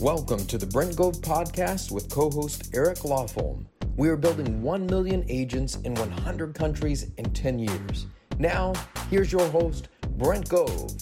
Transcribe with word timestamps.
Welcome 0.00 0.46
to 0.46 0.58
the 0.58 0.66
Brent 0.66 0.94
Gove 0.94 1.16
podcast 1.16 1.90
with 1.90 2.08
co 2.08 2.30
host 2.30 2.70
Eric 2.72 2.98
Lofholm. 2.98 3.66
We 3.96 4.08
are 4.10 4.16
building 4.16 4.62
1 4.62 4.86
million 4.86 5.24
agents 5.28 5.74
in 5.82 5.92
100 5.96 6.54
countries 6.54 7.10
in 7.16 7.24
10 7.32 7.58
years. 7.58 8.06
Now, 8.38 8.74
here's 9.10 9.32
your 9.32 9.48
host, 9.48 9.88
Brent 10.16 10.48
Gove. 10.48 10.92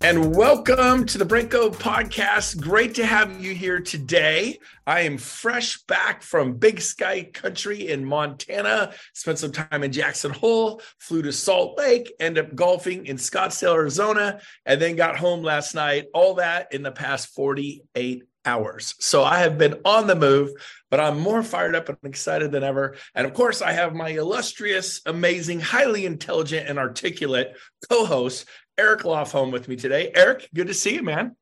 And 0.00 0.36
welcome 0.36 1.06
to 1.06 1.18
the 1.18 1.24
Gove 1.24 1.76
podcast. 1.76 2.60
Great 2.60 2.94
to 2.94 3.04
have 3.04 3.40
you 3.40 3.52
here 3.52 3.80
today. 3.80 4.60
I 4.86 5.00
am 5.00 5.18
fresh 5.18 5.82
back 5.82 6.22
from 6.22 6.54
Big 6.54 6.80
Sky 6.80 7.24
Country 7.24 7.88
in 7.88 8.04
Montana. 8.04 8.92
Spent 9.12 9.40
some 9.40 9.50
time 9.50 9.82
in 9.82 9.90
Jackson 9.90 10.30
Hole, 10.30 10.80
flew 11.00 11.22
to 11.22 11.32
Salt 11.32 11.76
Lake, 11.78 12.12
ended 12.20 12.46
up 12.46 12.54
golfing 12.54 13.06
in 13.06 13.16
Scottsdale, 13.16 13.74
Arizona, 13.74 14.40
and 14.64 14.80
then 14.80 14.94
got 14.94 15.16
home 15.16 15.42
last 15.42 15.74
night. 15.74 16.06
All 16.14 16.34
that 16.34 16.72
in 16.72 16.84
the 16.84 16.92
past 16.92 17.34
48 17.34 18.22
hours. 18.44 18.94
So 19.00 19.24
I 19.24 19.40
have 19.40 19.58
been 19.58 19.80
on 19.84 20.06
the 20.06 20.14
move, 20.14 20.50
but 20.90 21.00
I'm 21.00 21.18
more 21.18 21.42
fired 21.42 21.74
up 21.74 21.88
and 21.88 21.98
excited 22.04 22.52
than 22.52 22.62
ever. 22.62 22.96
And 23.16 23.26
of 23.26 23.34
course, 23.34 23.62
I 23.62 23.72
have 23.72 23.94
my 23.94 24.10
illustrious, 24.10 25.00
amazing, 25.06 25.58
highly 25.60 26.06
intelligent, 26.06 26.68
and 26.68 26.78
articulate 26.78 27.48
co 27.90 28.06
host, 28.06 28.46
Eric 28.78 29.00
Lofholm 29.00 29.50
with 29.50 29.66
me 29.66 29.74
today. 29.74 30.12
Eric, 30.14 30.48
good 30.54 30.68
to 30.68 30.74
see 30.74 30.94
you, 30.94 31.02
man. 31.02 31.34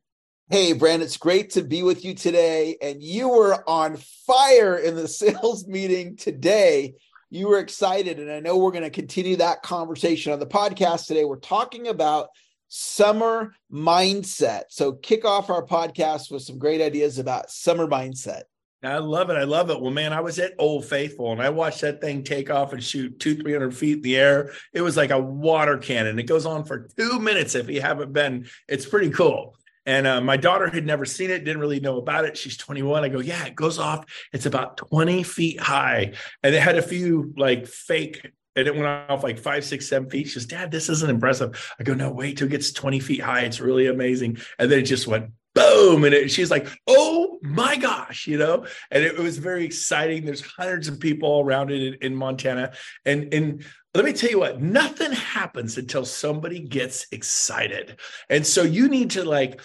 Hey, 0.49 0.73
Brent, 0.73 1.03
it's 1.03 1.19
great 1.19 1.51
to 1.51 1.63
be 1.63 1.83
with 1.83 2.03
you 2.03 2.15
today. 2.15 2.79
And 2.81 3.03
you 3.03 3.29
were 3.29 3.63
on 3.69 3.99
fire 4.27 4.79
in 4.79 4.97
the 4.97 5.07
sales 5.09 5.67
meeting 5.67 6.17
today. 6.17 6.95
You 7.29 7.49
were 7.49 7.59
excited. 7.59 8.19
And 8.19 8.33
I 8.33 8.41
know 8.41 8.57
we're 8.57 8.71
going 8.71 8.85
to 8.85 8.91
continue 8.91 9.37
that 9.37 9.63
conversation 9.63 10.33
on 10.33 10.39
the 10.39 10.47
podcast 10.47 11.07
today. 11.07 11.27
We're 11.27 11.37
talking 11.37 11.89
about 11.89 12.29
summer 12.69 13.53
mindset. 13.71 14.65
So, 14.71 14.93
kick 14.93 15.27
off 15.27 15.51
our 15.51 15.65
podcast 15.65 16.31
with 16.31 16.43
some 16.43 16.59
great 16.59 16.81
ideas 16.81 17.19
about 17.19 17.51
summer 17.51 17.87
mindset. 17.87 18.45
I 18.83 18.99
love 18.99 19.31
it. 19.31 19.37
I 19.37 19.45
love 19.45 19.71
it. 19.71 19.81
Well, 19.81 19.91
man, 19.91 20.13
I 20.13 20.21
was 20.21 20.39
at 20.39 20.53
Old 20.59 20.85
Faithful 20.85 21.33
and 21.33 21.41
I 21.41 21.49
watched 21.49 21.81
that 21.81 22.01
thing 22.01 22.23
take 22.23 22.51
off 22.51 22.73
and 22.73 22.83
shoot 22.83 23.19
two, 23.19 23.35
300 23.35 23.75
feet 23.75 23.97
in 23.97 24.03
the 24.03 24.17
air. 24.17 24.53
It 24.73 24.83
was 24.83 24.97
like 24.97 25.11
a 25.11 25.19
water 25.19 25.79
cannon. 25.79 26.19
It 26.19 26.25
goes 26.25 26.47
on 26.47 26.65
for 26.65 26.89
two 26.97 27.19
minutes. 27.19 27.55
If 27.55 27.71
you 27.71 27.81
haven't 27.81 28.13
been, 28.13 28.47
it's 28.69 28.87
pretty 28.87 29.11
cool. 29.11 29.57
And 29.87 30.07
uh, 30.07 30.21
my 30.21 30.37
daughter 30.37 30.69
had 30.69 30.85
never 30.85 31.05
seen 31.05 31.31
it, 31.31 31.45
didn't 31.45 31.61
really 31.61 31.81
know 31.81 31.99
about 31.99 32.25
it. 32.25 32.37
She's 32.37 32.57
21. 32.57 33.05
I 33.05 33.09
go, 33.09 33.21
yeah, 33.21 33.45
it 33.47 33.55
goes 33.55 33.79
off. 33.79 34.05
It's 34.33 34.47
about 34.47 34.77
20 34.77 35.23
feet 35.23 35.61
high. 35.61 36.13
And 36.43 36.55
it 36.55 36.61
had 36.61 36.77
a 36.77 36.83
few 36.83 37.33
like 37.37 37.67
fake 37.67 38.31
and 38.57 38.67
it 38.67 38.75
went 38.75 38.87
off 38.87 39.23
like 39.23 39.39
five, 39.39 39.65
six, 39.65 39.87
seven 39.87 40.09
feet. 40.09 40.27
She 40.27 40.35
says, 40.35 40.47
Dad, 40.47 40.71
this 40.71 40.89
isn't 40.89 41.11
impressive. 41.11 41.75
I 41.79 41.83
go, 41.83 41.93
no, 41.93 42.11
wait 42.11 42.39
till 42.39 42.47
it 42.47 42.51
gets 42.51 42.73
20 42.73 43.01
feet 43.01 43.21
high. 43.21 43.43
It's 43.43 43.61
really 43.61 43.87
amazing. 43.87 44.39
And 44.59 44.71
then 44.71 44.79
it 44.79 44.85
just 44.85 45.07
went 45.07 45.31
boom. 45.57 46.05
And 46.05 46.15
it, 46.15 46.31
she's 46.31 46.51
like, 46.51 46.69
oh 46.87 47.39
my 47.43 47.77
gosh, 47.77 48.27
you 48.27 48.39
know? 48.39 48.67
And 48.91 49.03
it, 49.03 49.15
it, 49.15 49.21
was 49.21 49.39
very 49.39 49.65
exciting. 49.65 50.25
There's 50.25 50.43
hundreds 50.43 50.87
of 50.87 51.01
people 51.01 51.41
around 51.41 51.73
it 51.73 51.83
in, 51.83 51.95
in 52.03 52.15
Montana. 52.15 52.73
And, 53.05 53.33
and 53.33 53.65
let 53.95 54.05
me 54.05 54.13
tell 54.13 54.31
you 54.31 54.39
what, 54.39 54.61
nothing 54.61 55.13
happens 55.13 55.79
until 55.79 56.05
somebody 56.05 56.61
gets 56.61 57.07
excited. 57.11 57.99
And 58.29 58.47
so 58.47 58.63
you 58.63 58.89
need 58.89 59.13
to 59.13 59.25
like 59.25 59.61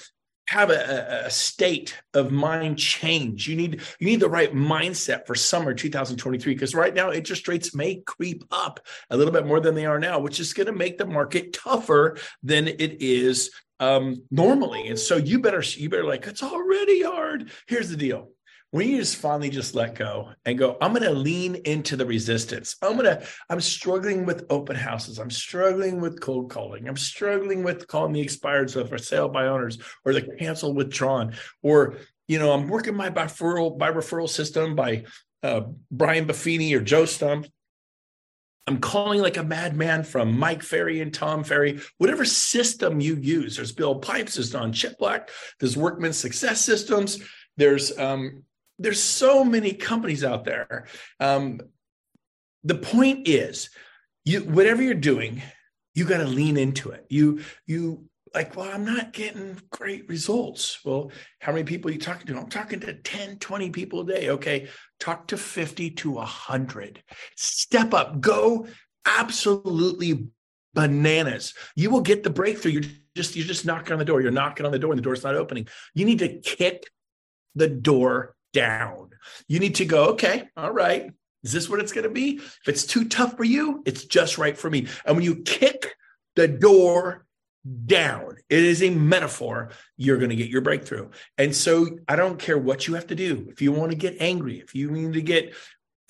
have 0.47 0.69
a, 0.69 1.23
a, 1.25 1.29
state 1.29 1.97
of 2.13 2.31
mind 2.31 2.77
change. 2.77 3.47
You 3.47 3.55
need 3.55 3.81
you 3.99 4.07
need 4.07 4.19
the 4.19 4.29
right 4.29 4.53
mindset 4.53 5.25
for 5.25 5.33
summer 5.33 5.73
2023 5.73 6.53
because 6.53 6.75
right 6.75 6.93
now 6.93 7.11
interest 7.11 7.47
rates 7.47 7.73
may 7.73 8.01
creep 8.05 8.43
up 8.51 8.81
a 9.09 9.15
little 9.15 9.31
bit 9.31 9.45
more 9.45 9.61
than 9.61 9.75
they 9.75 9.85
are 9.85 9.99
now, 9.99 10.19
which 10.19 10.41
is 10.41 10.53
going 10.53 10.67
to 10.67 10.73
make 10.73 10.97
the 10.97 11.05
market 11.05 11.53
tougher 11.53 12.17
than 12.43 12.67
it 12.67 13.01
is 13.01 13.51
um, 13.81 14.23
normally. 14.31 14.87
And 14.87 14.97
so 14.97 15.17
you 15.17 15.39
better 15.39 15.61
you 15.61 15.89
better 15.89 16.05
like 16.05 16.25
it's 16.27 16.43
already 16.43 17.03
hard. 17.03 17.51
Here's 17.67 17.89
the 17.89 17.97
deal. 17.97 18.29
When 18.69 18.87
you 18.87 18.99
just 18.99 19.17
finally 19.17 19.49
just 19.49 19.75
let 19.75 19.95
go 19.95 20.29
and 20.45 20.57
go, 20.57 20.77
I'm 20.79 20.93
going 20.93 21.03
to 21.03 21.11
lean 21.11 21.55
into 21.65 21.97
the 21.97 22.05
resistance. 22.05 22.77
I'm 22.81 22.93
going 22.93 23.03
to, 23.03 23.27
I'm 23.49 23.59
struggling 23.59 24.25
with 24.25 24.45
open 24.49 24.77
houses. 24.77 25.19
I'm 25.19 25.29
struggling 25.29 25.99
with 25.99 26.21
cold 26.21 26.49
calling. 26.49 26.87
I'm 26.87 26.95
struggling 26.95 27.63
with 27.63 27.85
calling 27.87 28.13
the 28.13 28.21
expired 28.21 28.69
stuff 28.69 28.87
for 28.87 28.97
sale 28.97 29.27
by 29.27 29.47
owners 29.47 29.77
or 30.05 30.13
the 30.13 30.21
cancel 30.21 30.73
withdrawn. 30.73 31.33
Or, 31.61 31.97
you 32.29 32.39
know, 32.39 32.53
I'm 32.53 32.69
working 32.69 32.95
my 32.95 33.09
by 33.09 33.25
referral, 33.25 33.77
by 33.77 33.91
referral 33.91 34.29
system 34.29 34.73
by 34.73 35.03
uh, 35.43 35.63
Brian 35.91 36.25
Buffini 36.25 36.73
or 36.73 36.79
Joe 36.79 37.03
Stumpf 37.03 37.49
I'm 38.71 38.79
calling 38.79 39.19
like 39.19 39.35
a 39.35 39.43
madman 39.43 40.03
from 40.03 40.39
Mike 40.39 40.63
Ferry 40.63 41.01
and 41.01 41.13
Tom 41.13 41.43
Ferry, 41.43 41.81
whatever 41.97 42.23
system 42.23 43.01
you 43.01 43.15
use. 43.15 43.57
There's 43.57 43.73
Bill 43.73 43.95
Pipes, 43.95 44.35
there's 44.35 44.51
Don 44.51 44.71
Chiplak, 44.71 45.27
there's 45.59 45.75
Workman 45.75 46.13
Success 46.13 46.63
Systems. 46.63 47.21
There's 47.57 47.97
um, 47.97 48.43
there's 48.79 49.03
so 49.03 49.43
many 49.43 49.73
companies 49.73 50.23
out 50.23 50.45
there. 50.45 50.87
Um, 51.19 51.59
the 52.63 52.75
point 52.75 53.27
is, 53.27 53.69
you 54.23 54.39
whatever 54.39 54.81
you're 54.81 54.93
doing, 54.93 55.41
you 55.93 56.05
got 56.05 56.19
to 56.19 56.25
lean 56.25 56.55
into 56.55 56.91
it. 56.91 57.05
You 57.09 57.41
you 57.65 58.05
like, 58.33 58.55
well, 58.55 58.71
I'm 58.71 58.85
not 58.85 59.13
getting 59.13 59.59
great 59.71 60.07
results. 60.07 60.79
Well, 60.85 61.11
how 61.39 61.51
many 61.51 61.63
people 61.63 61.89
are 61.89 61.93
you 61.93 61.99
talking 61.99 62.27
to? 62.27 62.37
I'm 62.37 62.47
talking 62.47 62.79
to 62.81 62.93
10, 62.93 63.39
20 63.39 63.69
people 63.71 64.01
a 64.01 64.05
day. 64.05 64.29
Okay. 64.29 64.69
Talk 64.99 65.27
to 65.27 65.37
50 65.37 65.91
to 65.91 66.11
100. 66.11 67.03
Step 67.35 67.93
up. 67.93 68.21
Go 68.21 68.67
absolutely 69.05 70.27
bananas. 70.73 71.53
You 71.75 71.89
will 71.89 72.01
get 72.01 72.23
the 72.23 72.29
breakthrough. 72.29 72.71
You're 72.71 72.83
just, 73.15 73.35
you're 73.35 73.45
just 73.45 73.65
knocking 73.65 73.93
on 73.93 73.99
the 73.99 74.05
door. 74.05 74.21
You're 74.21 74.31
knocking 74.31 74.65
on 74.65 74.71
the 74.71 74.79
door 74.79 74.91
and 74.91 74.99
the 74.99 75.03
door's 75.03 75.23
not 75.23 75.35
opening. 75.35 75.67
You 75.93 76.05
need 76.05 76.19
to 76.19 76.39
kick 76.39 76.89
the 77.55 77.67
door 77.67 78.35
down. 78.53 79.09
You 79.47 79.59
need 79.59 79.75
to 79.75 79.85
go, 79.85 80.05
okay, 80.11 80.49
all 80.55 80.71
right. 80.71 81.11
Is 81.43 81.51
this 81.51 81.67
what 81.67 81.79
it's 81.79 81.91
going 81.91 82.03
to 82.03 82.09
be? 82.09 82.35
If 82.35 82.67
it's 82.67 82.85
too 82.85 83.05
tough 83.05 83.35
for 83.35 83.43
you, 83.43 83.81
it's 83.85 84.05
just 84.05 84.37
right 84.37 84.57
for 84.57 84.69
me. 84.69 84.87
And 85.05 85.17
when 85.17 85.25
you 85.25 85.37
kick 85.37 85.95
the 86.35 86.47
door 86.47 87.25
down. 87.85 88.37
It 88.49 88.63
is 88.63 88.81
a 88.81 88.89
metaphor. 88.89 89.69
You're 89.97 90.17
going 90.17 90.29
to 90.29 90.35
get 90.35 90.49
your 90.49 90.61
breakthrough. 90.61 91.09
And 91.37 91.55
so 91.55 91.87
I 92.07 92.15
don't 92.15 92.39
care 92.39 92.57
what 92.57 92.87
you 92.87 92.95
have 92.95 93.07
to 93.07 93.15
do. 93.15 93.47
If 93.49 93.61
you 93.61 93.71
want 93.71 93.91
to 93.91 93.97
get 93.97 94.17
angry, 94.19 94.59
if 94.59 94.73
you 94.73 94.89
need 94.91 95.13
to 95.13 95.21
get 95.21 95.53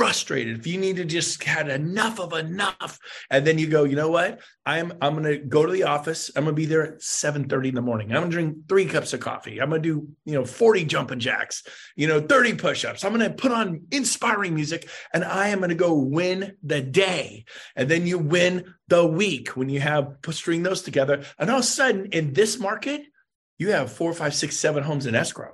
frustrated, 0.01 0.57
if 0.57 0.66
you 0.66 0.79
need 0.79 0.95
to 0.95 1.06
just 1.06 1.44
had 1.44 1.69
enough 1.69 2.19
of 2.19 2.34
enough, 2.34 2.97
and 3.29 3.45
then 3.45 3.59
you 3.59 3.67
go, 3.67 3.84
you 3.84 3.95
know 3.95 4.09
what? 4.09 4.39
I'm 4.66 4.91
I'm 5.00 5.13
gonna 5.13 5.38
go 5.38 5.63
to 5.63 5.72
the 5.72 5.84
office. 5.84 6.31
I'm 6.35 6.45
gonna 6.45 6.56
be 6.56 6.66
there 6.66 6.95
at 6.95 7.03
7 7.03 7.47
30 7.47 7.69
in 7.69 7.75
the 7.75 7.84
morning. 7.84 8.12
I'm 8.12 8.23
gonna 8.23 8.31
drink 8.31 8.67
three 8.67 8.88
cups 8.88 9.13
of 9.13 9.19
coffee. 9.19 9.62
I'm 9.62 9.69
gonna 9.69 9.84
do, 9.84 10.07
you 10.25 10.34
know, 10.34 10.44
40 10.44 10.85
jumping 10.85 11.19
jacks, 11.19 11.62
you 11.95 12.07
know, 12.07 12.19
30 12.19 12.56
push-ups. 12.56 13.06
I'm 13.06 13.12
gonna 13.12 13.29
put 13.29 13.51
on 13.51 13.81
inspiring 13.91 14.56
music 14.56 14.89
and 15.13 15.23
I 15.23 15.50
am 15.50 15.59
gonna 15.59 15.75
go 15.75 15.94
win 15.94 16.57
the 16.63 16.81
day. 16.81 17.45
And 17.75 17.88
then 17.88 18.07
you 18.07 18.18
win 18.18 18.73
the 18.88 19.06
week 19.06 19.50
when 19.50 19.69
you 19.69 19.81
have 19.81 20.16
string 20.31 20.63
those 20.63 20.81
together. 20.81 21.25
And 21.38 21.51
all 21.51 21.57
of 21.57 21.63
a 21.63 21.68
sudden 21.68 22.07
in 22.07 22.33
this 22.33 22.57
market, 22.57 23.03
you 23.59 23.69
have 23.69 23.91
four, 23.91 24.13
five, 24.13 24.33
six, 24.33 24.57
seven 24.57 24.81
homes 24.81 25.06
in 25.06 25.13
escrow. 25.13 25.51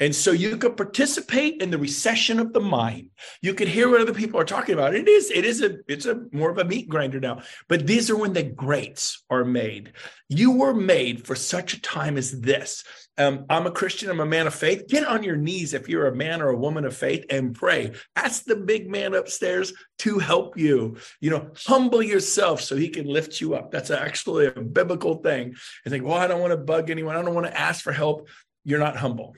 And 0.00 0.14
so 0.14 0.32
you 0.32 0.56
could 0.56 0.76
participate 0.76 1.62
in 1.62 1.70
the 1.70 1.78
recession 1.78 2.40
of 2.40 2.52
the 2.52 2.60
mind. 2.60 3.10
You 3.42 3.54
could 3.54 3.68
hear 3.68 3.88
what 3.88 4.00
other 4.00 4.14
people 4.14 4.40
are 4.40 4.44
talking 4.44 4.74
about. 4.74 4.94
It 4.94 5.08
is, 5.08 5.30
it 5.30 5.44
is 5.44 5.62
a, 5.62 5.76
it's 5.88 6.06
a 6.06 6.24
more 6.32 6.50
of 6.50 6.58
a 6.58 6.64
meat 6.64 6.88
grinder 6.88 7.20
now. 7.20 7.42
But 7.68 7.86
these 7.86 8.10
are 8.10 8.16
when 8.16 8.32
the 8.32 8.42
greats 8.42 9.24
are 9.30 9.44
made. 9.44 9.92
You 10.28 10.52
were 10.52 10.74
made 10.74 11.26
for 11.26 11.34
such 11.34 11.74
a 11.74 11.80
time 11.80 12.16
as 12.16 12.40
this. 12.40 12.84
Um, 13.16 13.46
I'm 13.48 13.66
a 13.66 13.70
Christian. 13.70 14.10
I'm 14.10 14.20
a 14.20 14.26
man 14.26 14.46
of 14.46 14.54
faith. 14.54 14.88
Get 14.88 15.06
on 15.06 15.22
your 15.22 15.36
knees 15.36 15.74
if 15.74 15.88
you're 15.88 16.08
a 16.08 16.16
man 16.16 16.42
or 16.42 16.48
a 16.48 16.56
woman 16.56 16.84
of 16.84 16.96
faith 16.96 17.24
and 17.30 17.54
pray. 17.54 17.92
Ask 18.16 18.44
the 18.44 18.56
big 18.56 18.90
man 18.90 19.14
upstairs 19.14 19.72
to 19.98 20.18
help 20.18 20.58
you. 20.58 20.96
You 21.20 21.30
know, 21.30 21.50
humble 21.66 22.02
yourself 22.02 22.60
so 22.60 22.74
he 22.74 22.88
can 22.88 23.06
lift 23.06 23.40
you 23.40 23.54
up. 23.54 23.70
That's 23.70 23.90
actually 23.90 24.46
a 24.46 24.60
biblical 24.60 25.16
thing. 25.16 25.54
And 25.84 25.92
think, 25.92 26.04
well, 26.04 26.18
I 26.18 26.26
don't 26.26 26.40
want 26.40 26.52
to 26.52 26.56
bug 26.56 26.90
anyone. 26.90 27.16
I 27.16 27.22
don't 27.22 27.34
want 27.34 27.46
to 27.46 27.58
ask 27.58 27.84
for 27.84 27.92
help. 27.92 28.28
You're 28.64 28.80
not 28.80 28.96
humble 28.96 29.36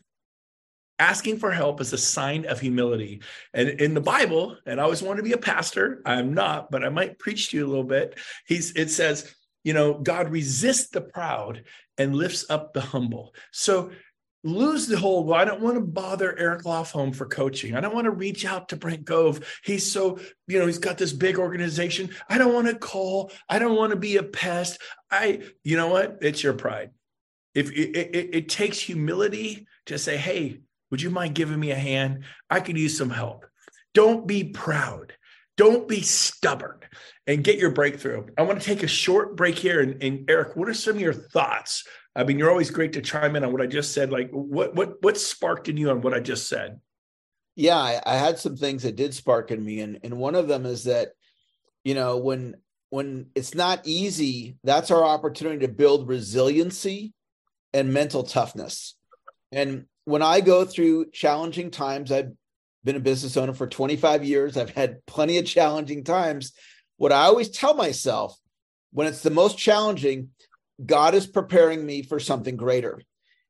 asking 0.98 1.38
for 1.38 1.50
help 1.50 1.80
is 1.80 1.92
a 1.92 1.98
sign 1.98 2.46
of 2.46 2.60
humility. 2.60 3.22
And 3.52 3.68
in 3.68 3.94
the 3.94 4.00
Bible, 4.00 4.56
and 4.66 4.80
I 4.80 4.84
always 4.84 5.02
want 5.02 5.18
to 5.18 5.22
be 5.22 5.32
a 5.32 5.38
pastor, 5.38 6.02
I'm 6.04 6.34
not, 6.34 6.70
but 6.70 6.84
I 6.84 6.88
might 6.88 7.18
preach 7.18 7.50
to 7.50 7.58
you 7.58 7.66
a 7.66 7.68
little 7.68 7.84
bit. 7.84 8.18
He's 8.46 8.72
it 8.72 8.90
says, 8.90 9.34
you 9.64 9.72
know, 9.72 9.94
God 9.94 10.30
resists 10.30 10.88
the 10.88 11.00
proud 11.00 11.64
and 11.98 12.16
lifts 12.16 12.46
up 12.48 12.72
the 12.72 12.80
humble. 12.80 13.34
So 13.52 13.90
lose 14.44 14.86
the 14.86 14.96
whole 14.98 15.24
well, 15.24 15.40
I 15.40 15.44
don't 15.44 15.60
want 15.60 15.74
to 15.74 15.80
bother 15.80 16.38
Eric 16.38 16.62
Lofholm 16.62 17.14
for 17.14 17.26
coaching. 17.26 17.74
I 17.74 17.80
don't 17.80 17.94
want 17.94 18.04
to 18.04 18.12
reach 18.12 18.44
out 18.44 18.68
to 18.68 18.76
Brent 18.76 19.04
Gove. 19.04 19.40
He's 19.64 19.90
so, 19.90 20.18
you 20.46 20.58
know, 20.58 20.66
he's 20.66 20.78
got 20.78 20.98
this 20.98 21.12
big 21.12 21.38
organization. 21.38 22.10
I 22.28 22.38
don't 22.38 22.54
want 22.54 22.68
to 22.68 22.76
call. 22.76 23.32
I 23.48 23.58
don't 23.58 23.76
want 23.76 23.90
to 23.90 23.98
be 23.98 24.16
a 24.16 24.22
pest. 24.22 24.80
I, 25.10 25.42
you 25.64 25.76
know 25.76 25.88
what? 25.88 26.18
It's 26.22 26.42
your 26.42 26.54
pride. 26.54 26.90
If 27.54 27.72
it, 27.72 27.96
it, 27.96 28.34
it 28.34 28.48
takes 28.48 28.78
humility 28.78 29.66
to 29.86 29.98
say, 29.98 30.16
hey, 30.16 30.60
would 30.90 31.02
you 31.02 31.10
mind 31.10 31.34
giving 31.34 31.58
me 31.58 31.70
a 31.70 31.76
hand? 31.76 32.24
I 32.50 32.60
could 32.60 32.78
use 32.78 32.96
some 32.96 33.10
help. 33.10 33.46
Don't 33.94 34.26
be 34.26 34.44
proud. 34.44 35.14
Don't 35.56 35.88
be 35.88 36.02
stubborn 36.02 36.80
and 37.26 37.42
get 37.42 37.58
your 37.58 37.70
breakthrough. 37.70 38.26
I 38.36 38.42
want 38.42 38.60
to 38.60 38.66
take 38.66 38.82
a 38.82 38.88
short 38.88 39.36
break 39.36 39.58
here. 39.58 39.80
And, 39.80 40.02
and 40.02 40.30
Eric, 40.30 40.54
what 40.54 40.68
are 40.68 40.74
some 40.74 40.96
of 40.96 41.00
your 41.00 41.14
thoughts 41.14 41.84
I 42.16 42.24
mean, 42.24 42.38
you're 42.38 42.50
always 42.50 42.70
great 42.70 42.94
to 42.94 43.02
chime 43.02 43.36
in 43.36 43.44
on 43.44 43.52
what 43.52 43.60
I 43.60 43.66
just 43.66 43.92
said. 43.92 44.10
Like, 44.10 44.30
what 44.30 44.74
what 44.74 45.02
what 45.02 45.18
sparked 45.18 45.68
in 45.68 45.76
you 45.76 45.90
on 45.90 46.00
what 46.00 46.14
I 46.14 46.20
just 46.20 46.48
said? 46.48 46.80
Yeah, 47.54 47.76
I, 47.76 48.00
I 48.04 48.16
had 48.16 48.38
some 48.38 48.56
things 48.56 48.82
that 48.82 48.96
did 48.96 49.12
spark 49.12 49.50
in 49.50 49.62
me, 49.62 49.80
and 49.80 50.00
and 50.02 50.16
one 50.16 50.34
of 50.34 50.48
them 50.48 50.64
is 50.64 50.84
that, 50.84 51.10
you 51.84 51.94
know, 51.94 52.16
when 52.16 52.56
when 52.88 53.26
it's 53.34 53.54
not 53.54 53.82
easy, 53.84 54.56
that's 54.64 54.90
our 54.90 55.04
opportunity 55.04 55.66
to 55.66 55.72
build 55.72 56.08
resiliency 56.08 57.12
and 57.74 57.92
mental 57.92 58.22
toughness. 58.22 58.96
And 59.52 59.84
when 60.06 60.22
I 60.22 60.40
go 60.40 60.64
through 60.64 61.10
challenging 61.10 61.70
times, 61.70 62.10
I've 62.10 62.32
been 62.84 62.96
a 62.96 63.00
business 63.00 63.36
owner 63.36 63.52
for 63.52 63.66
25 63.66 64.24
years. 64.24 64.56
I've 64.56 64.70
had 64.70 65.04
plenty 65.04 65.36
of 65.38 65.46
challenging 65.46 66.04
times. 66.04 66.52
What 66.96 67.12
I 67.12 67.24
always 67.24 67.50
tell 67.50 67.74
myself 67.74 68.38
when 68.92 69.08
it's 69.08 69.22
the 69.22 69.30
most 69.30 69.58
challenging, 69.58 70.30
God 70.84 71.14
is 71.14 71.26
preparing 71.26 71.84
me 71.84 72.02
for 72.02 72.20
something 72.20 72.56
greater. 72.56 73.02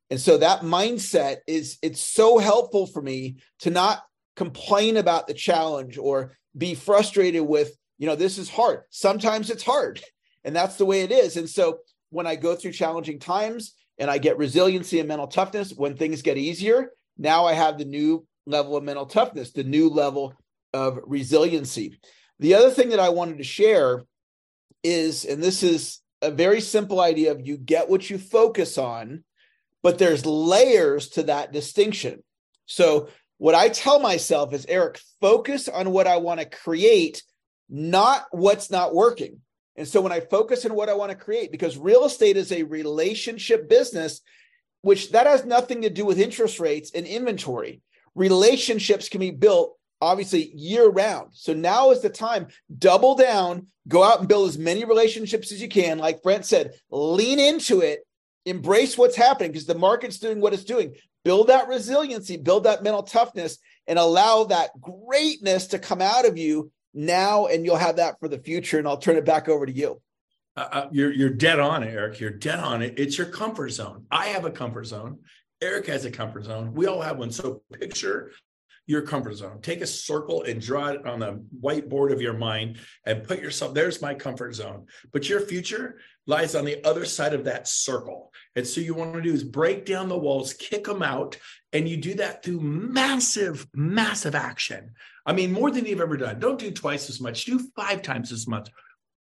And 0.09 0.19
so 0.19 0.39
that 0.39 0.63
mindset 0.63 1.39
is 1.47 1.79
it's 1.83 2.01
so 2.01 2.39
helpful 2.39 2.87
for 2.87 3.03
me 3.03 3.37
to 3.61 3.71
not 3.71 4.03
complain 4.35 4.97
about 4.97 5.27
the 5.27 5.35
challenge 5.35 5.99
or 5.99 6.33
be 6.57 6.75
frustrated 6.75 7.43
with, 7.43 7.77
you 7.99 8.07
know, 8.07 8.17
this 8.17 8.39
is 8.39 8.49
hard. 8.49 8.81
Sometimes 8.89 9.51
it's 9.51 9.63
hard. 9.63 10.03
And 10.43 10.57
that's 10.57 10.77
the 10.77 10.87
way 10.87 11.03
it 11.03 11.13
is. 11.13 11.37
And 11.37 11.51
so 11.51 11.81
when 12.09 12.27
I 12.27 12.37
go 12.37 12.55
through 12.55 12.73
challenging 12.73 13.19
times 13.19 13.75
and 13.99 14.11
I 14.11 14.19
get 14.19 14.39
resiliency 14.39 14.99
and 14.99 15.09
mental 15.09 15.27
toughness, 15.27 15.73
when 15.73 15.97
things 15.97 16.23
get 16.23 16.37
easier, 16.37 16.91
now 17.17 17.47
I 17.47 17.55
have 17.55 17.79
the 17.79 17.85
new 17.85 18.27
level 18.47 18.77
of 18.77 18.85
mental 18.85 19.07
toughness, 19.07 19.53
the 19.53 19.65
new 19.65 19.89
level 19.89 20.35
of 20.73 20.99
resiliency. 21.05 21.99
The 22.39 22.55
other 22.55 22.71
thing 22.71 22.91
that 22.91 23.01
I 23.01 23.09
wanted 23.09 23.39
to 23.39 23.45
share 23.45 24.05
is, 24.83 25.25
and 25.25 25.43
this 25.43 25.63
is 25.63 26.01
a 26.23 26.31
very 26.31 26.61
simple 26.61 27.01
idea 27.01 27.33
of 27.33 27.47
you 27.47 27.57
get 27.57 27.89
what 27.89 28.09
you 28.09 28.19
focus 28.19 28.79
on, 28.79 29.25
but 29.83 29.99
there's 29.99 30.27
layers 30.27 31.11
to 31.11 31.25
that 31.25 31.53
distinction. 31.53 32.23
So, 32.67 33.09
what 33.39 33.55
I 33.55 33.69
tell 33.69 34.01
myself 34.01 34.55
is, 34.55 34.65
Eric, 34.67 34.99
focus 35.21 35.69
on 35.69 35.91
what 35.91 36.07
I 36.07 36.17
want 36.17 36.41
to 36.41 36.47
create, 36.47 37.23
not 37.69 38.25
what's 38.31 38.71
not 38.71 38.95
working. 38.95 39.43
And 39.77 39.87
so, 39.87 40.01
when 40.01 40.13
I 40.13 40.21
focus 40.21 40.65
on 40.65 40.75
what 40.75 40.89
I 40.89 40.95
want 40.95 41.11
to 41.11 41.17
create, 41.17 41.53
because 41.53 41.77
real 41.77 42.05
estate 42.05 42.37
is 42.37 42.53
a 42.53 42.63
relationship 42.63 43.69
business, 43.69 44.23
which 44.83 45.13
that 45.13 45.27
has 45.27 45.45
nothing 45.45 45.83
to 45.83 45.91
do 45.91 46.05
with 46.05 46.19
interest 46.19 46.61
rates 46.61 46.93
and 46.95 47.07
inventory. 47.07 47.83
Relationships 48.15 49.09
can 49.09 49.21
be 49.21 49.31
built 49.31 49.77
obviously 50.01 50.53
year 50.55 50.89
round. 50.89 51.31
So 51.33 51.55
now 51.55 51.91
is 51.91 52.03
the 52.03 52.11
time, 52.11 52.49
double 52.79 53.15
down, 53.15 53.69
go 53.89 54.03
out 54.03 54.21
and 54.21 54.29
build 54.29 54.49
as 54.49 54.59
many 54.59 54.85
relationships 54.85 55.53
as 55.53 55.61
you 55.61 55.69
can. 55.69 55.99
Like 55.99 56.23
Brent 56.23 56.45
said, 56.45 56.73
lean 56.91 57.39
into 57.39 57.81
it, 57.81 58.07
embrace 58.45 58.97
what's 58.99 59.17
happening 59.17 59.53
because 59.53 59.67
the 59.67 59.75
market's 59.75 60.19
doing 60.19 60.41
what 60.41 60.53
it's 60.53 60.65
doing. 60.65 60.95
Build 61.25 61.49
that 61.49 61.69
resiliency, 61.69 62.37
build 62.37 62.65
that 62.65 62.83
mental 62.83 63.03
toughness, 63.03 63.59
and 63.87 63.99
allow 63.99 64.45
that 64.45 64.81
greatness 64.81 65.69
to 65.69 65.79
come 65.79 66.01
out 66.01 66.27
of 66.27 66.39
you 66.39 66.71
now. 66.97 67.47
And 67.47 67.65
you'll 67.65 67.77
have 67.77 67.97
that 67.97 68.19
for 68.19 68.29
the 68.29 68.39
future. 68.39 68.79
And 68.79 68.89
I'll 68.89 68.97
turn 68.97 69.17
it 69.17 69.25
back 69.25 69.49
over 69.49 69.67
to 69.67 69.73
you. 69.73 70.01
Uh, 70.57 70.69
uh 70.73 70.89
you're 70.91 71.13
you're 71.13 71.31
dead 71.31 71.61
on, 71.61 71.83
it, 71.83 71.93
Eric. 71.93 72.19
You're 72.19 72.31
dead 72.31 72.59
on 72.59 72.83
it. 72.83 72.99
It's 72.99 73.19
your 73.19 73.29
comfort 73.29 73.71
zone. 73.71 74.07
I 74.11 74.29
have 74.29 74.45
a 74.45 74.51
comfort 74.51 74.85
zone. 74.85 75.19
Eric 75.61 75.87
has 75.87 76.05
a 76.05 76.11
comfort 76.11 76.45
zone. 76.45 76.75
We 76.75 76.87
all 76.87 77.01
have 77.01 77.19
one. 77.19 77.31
So 77.31 77.63
picture 77.73 78.33
your 78.87 79.03
comfort 79.03 79.35
zone. 79.35 79.61
Take 79.61 79.81
a 79.81 79.87
circle 79.87 80.45
and 80.45 80.61
draw 80.61 80.89
it 80.89 81.07
on 81.07 81.19
the 81.19 81.43
whiteboard 81.61 82.13
of 82.13 82.23
your 82.23 82.35
mind 82.35 82.79
and 83.05 83.25
put 83.25 83.41
yourself 83.41 83.75
there's 83.75 84.01
my 84.01 84.15
comfort 84.15 84.55
zone. 84.55 84.87
But 85.13 85.29
your 85.29 85.41
future 85.41 85.99
lies 86.27 86.55
on 86.55 86.65
the 86.65 86.85
other 86.87 87.05
side 87.05 87.35
of 87.35 87.45
that 87.45 87.69
circle. 87.69 88.33
And 88.55 88.67
so 88.67 88.81
you 88.81 88.95
want 88.95 89.15
to 89.15 89.23
do 89.23 89.33
is 89.33 89.45
break 89.45 89.87
down 89.87 90.09
the 90.09 90.19
walls, 90.19 90.55
kick 90.55 90.85
them 90.85 91.03
out, 91.03 91.37
and 91.77 91.87
you 91.87 91.99
do 91.99 92.15
that 92.15 92.43
through 92.43 92.61
massive, 92.61 93.67
massive 93.75 94.35
action. 94.35 94.93
I 95.27 95.35
mean, 95.35 95.53
more 95.53 95.71
than 95.71 95.85
you've 95.85 96.01
ever 96.01 96.17
done. 96.17 96.39
Don't 96.39 96.59
do 96.59 96.71
twice 96.71 97.11
as 97.11 97.21
much, 97.21 97.45
do 97.45 97.59
five 97.77 98.01
times 98.01 98.33
as 98.33 98.49
much. 98.49 98.71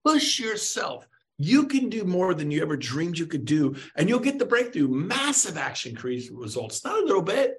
Push 0.05 0.39
yourself. 0.39 1.07
You 1.39 1.65
can 1.65 1.89
do 1.89 2.03
more 2.03 2.35
than 2.35 2.51
you 2.51 2.61
ever 2.61 2.77
dreamed 2.77 3.17
you 3.17 3.25
could 3.25 3.45
do, 3.45 3.77
and 3.95 4.07
you'll 4.07 4.19
get 4.19 4.37
the 4.37 4.45
breakthrough. 4.45 4.87
Massive 4.87 5.57
action 5.57 5.95
creates 5.95 6.29
results, 6.29 6.85
not 6.85 7.01
a 7.01 7.05
little 7.05 7.23
bit. 7.23 7.55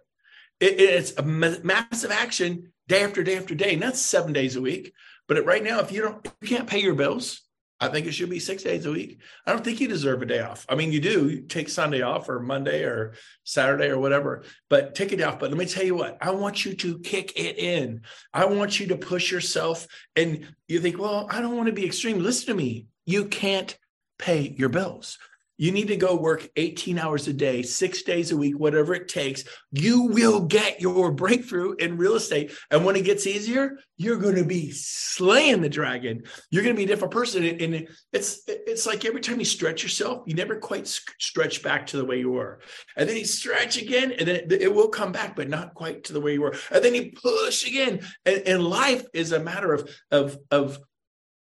It, 0.61 0.81
it's 0.81 1.13
a 1.17 1.23
massive 1.25 2.13
action 2.13 2.73
day 2.87 3.03
after 3.03 3.25
day 3.25 3.37
after 3.37 3.57
day, 3.57 3.75
that's 3.75 4.01
seven 4.01 4.33
days 4.33 4.55
a 4.55 4.63
week. 4.63 4.93
But 5.27 5.45
right 5.45 5.65
now, 5.65 5.81
if 5.81 5.91
you 5.91 6.03
don't, 6.03 6.25
if 6.25 6.33
you 6.41 6.57
can't 6.57 6.69
pay 6.69 6.81
your 6.81 6.95
bills, 6.95 7.43
I 7.79 7.89
think 7.89 8.07
it 8.07 8.13
should 8.13 8.31
be 8.31 8.39
six 8.39 8.63
days 8.63 8.87
a 8.87 8.91
week. 8.91 9.21
I 9.47 9.53
don't 9.53 9.63
think 9.63 9.81
you 9.81 9.89
deserve 9.89 10.23
a 10.23 10.27
day 10.27 10.41
off. 10.41 10.65
I 10.69 10.75
mean, 10.75 10.93
you 10.93 11.01
do. 11.01 11.29
You 11.29 11.43
take 11.43 11.69
Sunday 11.69 12.01
off 12.01 12.29
or 12.29 12.41
Monday 12.41 12.85
or 12.85 13.15
Saturday 13.45 13.89
or 13.89 13.99
whatever, 13.99 14.45
but 14.71 14.95
take 14.95 15.13
it 15.13 15.21
off. 15.21 15.39
But 15.39 15.51
let 15.51 15.59
me 15.59 15.67
tell 15.67 15.85
you 15.85 15.95
what, 15.95 16.17
I 16.21 16.31
want 16.31 16.65
you 16.65 16.75
to 16.75 16.99
kick 17.01 17.39
it 17.39 17.59
in. 17.59 18.01
I 18.33 18.47
want 18.47 18.81
you 18.81 18.87
to 18.89 18.97
push 18.97 19.31
yourself. 19.31 19.87
And 20.15 20.47
you 20.69 20.81
think, 20.81 20.99
well, 20.99 21.27
I 21.31 21.43
don't 21.43 21.57
want 21.57 21.67
to 21.67 21.75
be 21.75 21.85
extreme. 21.85 22.19
Listen 22.19 22.47
to 22.47 22.55
me. 22.55 22.87
You 23.05 23.27
can't 23.27 23.77
pay 24.19 24.55
your 24.57 24.71
bills. 24.71 25.19
You 25.59 25.73
need 25.73 25.89
to 25.89 25.97
go 25.97 26.15
work 26.15 26.49
18 26.57 26.99
hours 26.99 27.29
a 27.29 27.33
day, 27.33 27.63
six 27.63 28.03
days 28.03 28.31
a 28.31 28.37
week, 28.37 28.59
whatever 28.59 28.95
it 28.95 29.09
takes. 29.09 29.45
You 29.73 30.03
will 30.03 30.41
get 30.41 30.81
your 30.81 31.11
breakthrough 31.13 31.75
in 31.77 31.97
real 31.97 32.15
estate. 32.15 32.53
And 32.71 32.85
when 32.85 32.97
it 32.97 33.05
gets 33.05 33.27
easier, 33.27 33.79
you're 33.97 34.19
going 34.19 34.35
to 34.35 34.45
be 34.45 34.71
slaying 34.71 35.63
the 35.63 35.69
dragon. 35.69 36.25
You're 36.51 36.63
going 36.63 36.75
to 36.75 36.79
be 36.79 36.85
a 36.85 36.89
different 36.89 37.15
person. 37.15 37.45
And 37.45 37.89
it's 38.13 38.43
it's 38.47 38.87
like 38.87 39.05
every 39.05 39.21
time 39.21 39.39
you 39.39 39.45
stretch 39.47 39.83
yourself, 39.83 40.25
you 40.27 40.35
never 40.35 40.57
quite 40.57 40.87
stretch 40.87 41.63
back 41.63 41.87
to 41.87 41.97
the 41.97 42.05
way 42.05 42.19
you 42.19 42.31
were. 42.31 42.61
And 42.97 43.09
then 43.09 43.17
you 43.17 43.25
stretch 43.25 43.81
again, 43.81 44.13
and 44.13 44.29
then 44.29 44.41
it 44.51 44.75
will 44.75 44.89
come 44.89 45.13
back, 45.13 45.37
but 45.37 45.49
not 45.49 45.75
quite 45.75 46.05
to 46.05 46.13
the 46.13 46.21
way 46.21 46.35
you 46.35 46.43
were. 46.43 46.55
And 46.71 46.85
then 46.85 46.95
you 46.95 47.13
push 47.13 47.67
again. 47.67 48.01
And, 48.27 48.43
and 48.47 48.65
life 48.65 49.05
is 49.15 49.33
a 49.33 49.41
matter 49.41 49.73
of 49.73 49.89
of 50.11 50.37
of 50.51 50.79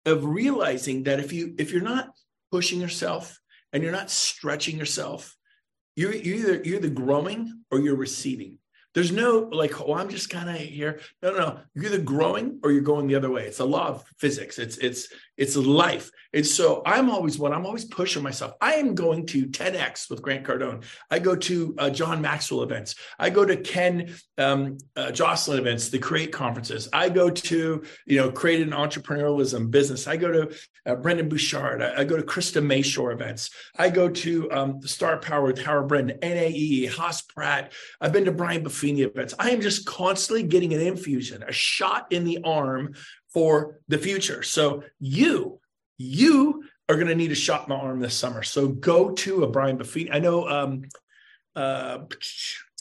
of 0.06 0.26
realizing 0.26 1.04
that 1.04 1.20
if 1.20 1.32
you 1.32 1.56
if 1.58 1.72
you're 1.72 1.82
not 1.82 2.10
pushing 2.52 2.82
yourself 2.82 3.41
and 3.74 3.84
you're 3.84 3.92
not 3.92 4.10
stretching 4.10 4.78
yourself, 4.78 5.36
you're, 5.96 6.14
you're 6.14 6.36
either 6.36 6.62
you're 6.64 6.78
either 6.78 6.90
growing 6.90 7.64
or 7.72 7.80
you're 7.80 7.96
receding. 7.96 8.58
There's 8.94 9.12
no 9.12 9.50
like, 9.52 9.80
oh, 9.80 9.94
I'm 9.94 10.10
just 10.10 10.30
kind 10.30 10.50
of 10.50 10.58
here. 10.58 11.00
No, 11.22 11.32
no, 11.32 11.38
no. 11.38 11.60
You're 11.74 11.86
either 11.86 12.02
growing 12.02 12.60
or 12.64 12.72
you're 12.72 12.82
going 12.82 13.08
the 13.08 13.16
other 13.16 13.30
way. 13.30 13.46
It's 13.46 13.60
a 13.60 13.66
law 13.66 13.88
of 13.88 14.04
physics. 14.18 14.60
It's 14.60 14.78
it's 14.78 15.08
it's 15.38 15.56
life. 15.56 16.12
And 16.34 16.46
so 16.46 16.82
I'm 16.86 17.10
always 17.10 17.38
one. 17.38 17.52
I'm 17.52 17.66
always 17.66 17.86
pushing 17.86 18.24
myself. 18.24 18.54
I 18.62 18.76
am 18.76 18.96
going 18.96 19.26
to 19.28 19.48
TEDx 19.48 20.10
with 20.10 20.22
Grant 20.22 20.46
Cardone. 20.46 20.84
I 21.10 21.20
go 21.20 21.36
to 21.36 21.76
uh, 21.78 21.90
John 21.90 22.22
Maxwell 22.22 22.64
events. 22.64 22.96
I 23.20 23.30
go 23.30 23.44
to 23.44 23.58
Ken 23.58 24.14
um, 24.38 24.78
uh, 24.96 25.12
Jocelyn 25.12 25.60
events, 25.60 25.90
the 25.90 26.00
Create 26.00 26.32
conferences. 26.32 26.88
I 26.94 27.10
go 27.10 27.30
to 27.30 27.84
you 28.06 28.18
know 28.18 28.32
Create 28.32 28.62
an 28.62 28.72
Entrepreneurialism 28.72 29.72
business. 29.72 30.08
I 30.08 30.16
go 30.16 30.32
to 30.32 30.56
uh, 30.86 30.96
Brendon 30.96 31.28
Burchard. 31.28 31.82
I, 31.82 32.02
I, 32.02 32.04
go 32.06 32.18
to 32.18 32.24
Krista 32.24 32.64
Mashore 32.64 33.14
events. 33.14 33.52
I 33.78 33.90
go 33.90 34.10
to 34.10 34.52
um, 34.52 34.82
Star 34.82 35.18
Power 35.18 35.44
with 35.44 35.62
Howard 35.62 35.88
Brinton, 35.90 36.18
NAE, 36.22 36.88
Hoss 36.88 37.22
Pratt. 37.22 37.74
I've 38.00 38.14
been 38.14 38.26
to 38.26 38.32
Brian 38.32 38.64
Buffini 38.64 39.00
events. 39.00 39.36
I 39.38 39.52
am 39.52 39.62
just 39.62 39.86
constantly 39.86 40.44
getting 40.44 40.74
an 40.74 40.82
infusion, 40.82 41.44
a 41.44 41.52
shot 41.52 42.08
in 42.12 42.24
the 42.24 42.40
arm 42.44 42.94
for 43.34 43.80
the 43.88 43.98
future. 43.98 44.44
So 44.44 44.84
you, 45.00 45.60
you 45.98 46.64
are 46.90 46.96
going 46.96 47.08
to 47.08 47.16
need 47.16 47.32
a 47.32 47.36
shot 47.36 47.64
in 47.64 47.70
the 47.70 47.76
arm 47.76 48.00
this 48.00 48.16
summer. 48.16 48.44
So 48.44 48.68
go 48.68 49.12
to 49.12 49.44
a 49.44 49.48
Brian 49.48 49.78
Buffini. 49.78 50.10
I 50.12 50.20
know 50.20 50.48
um, 50.48 50.84
uh, 51.56 52.00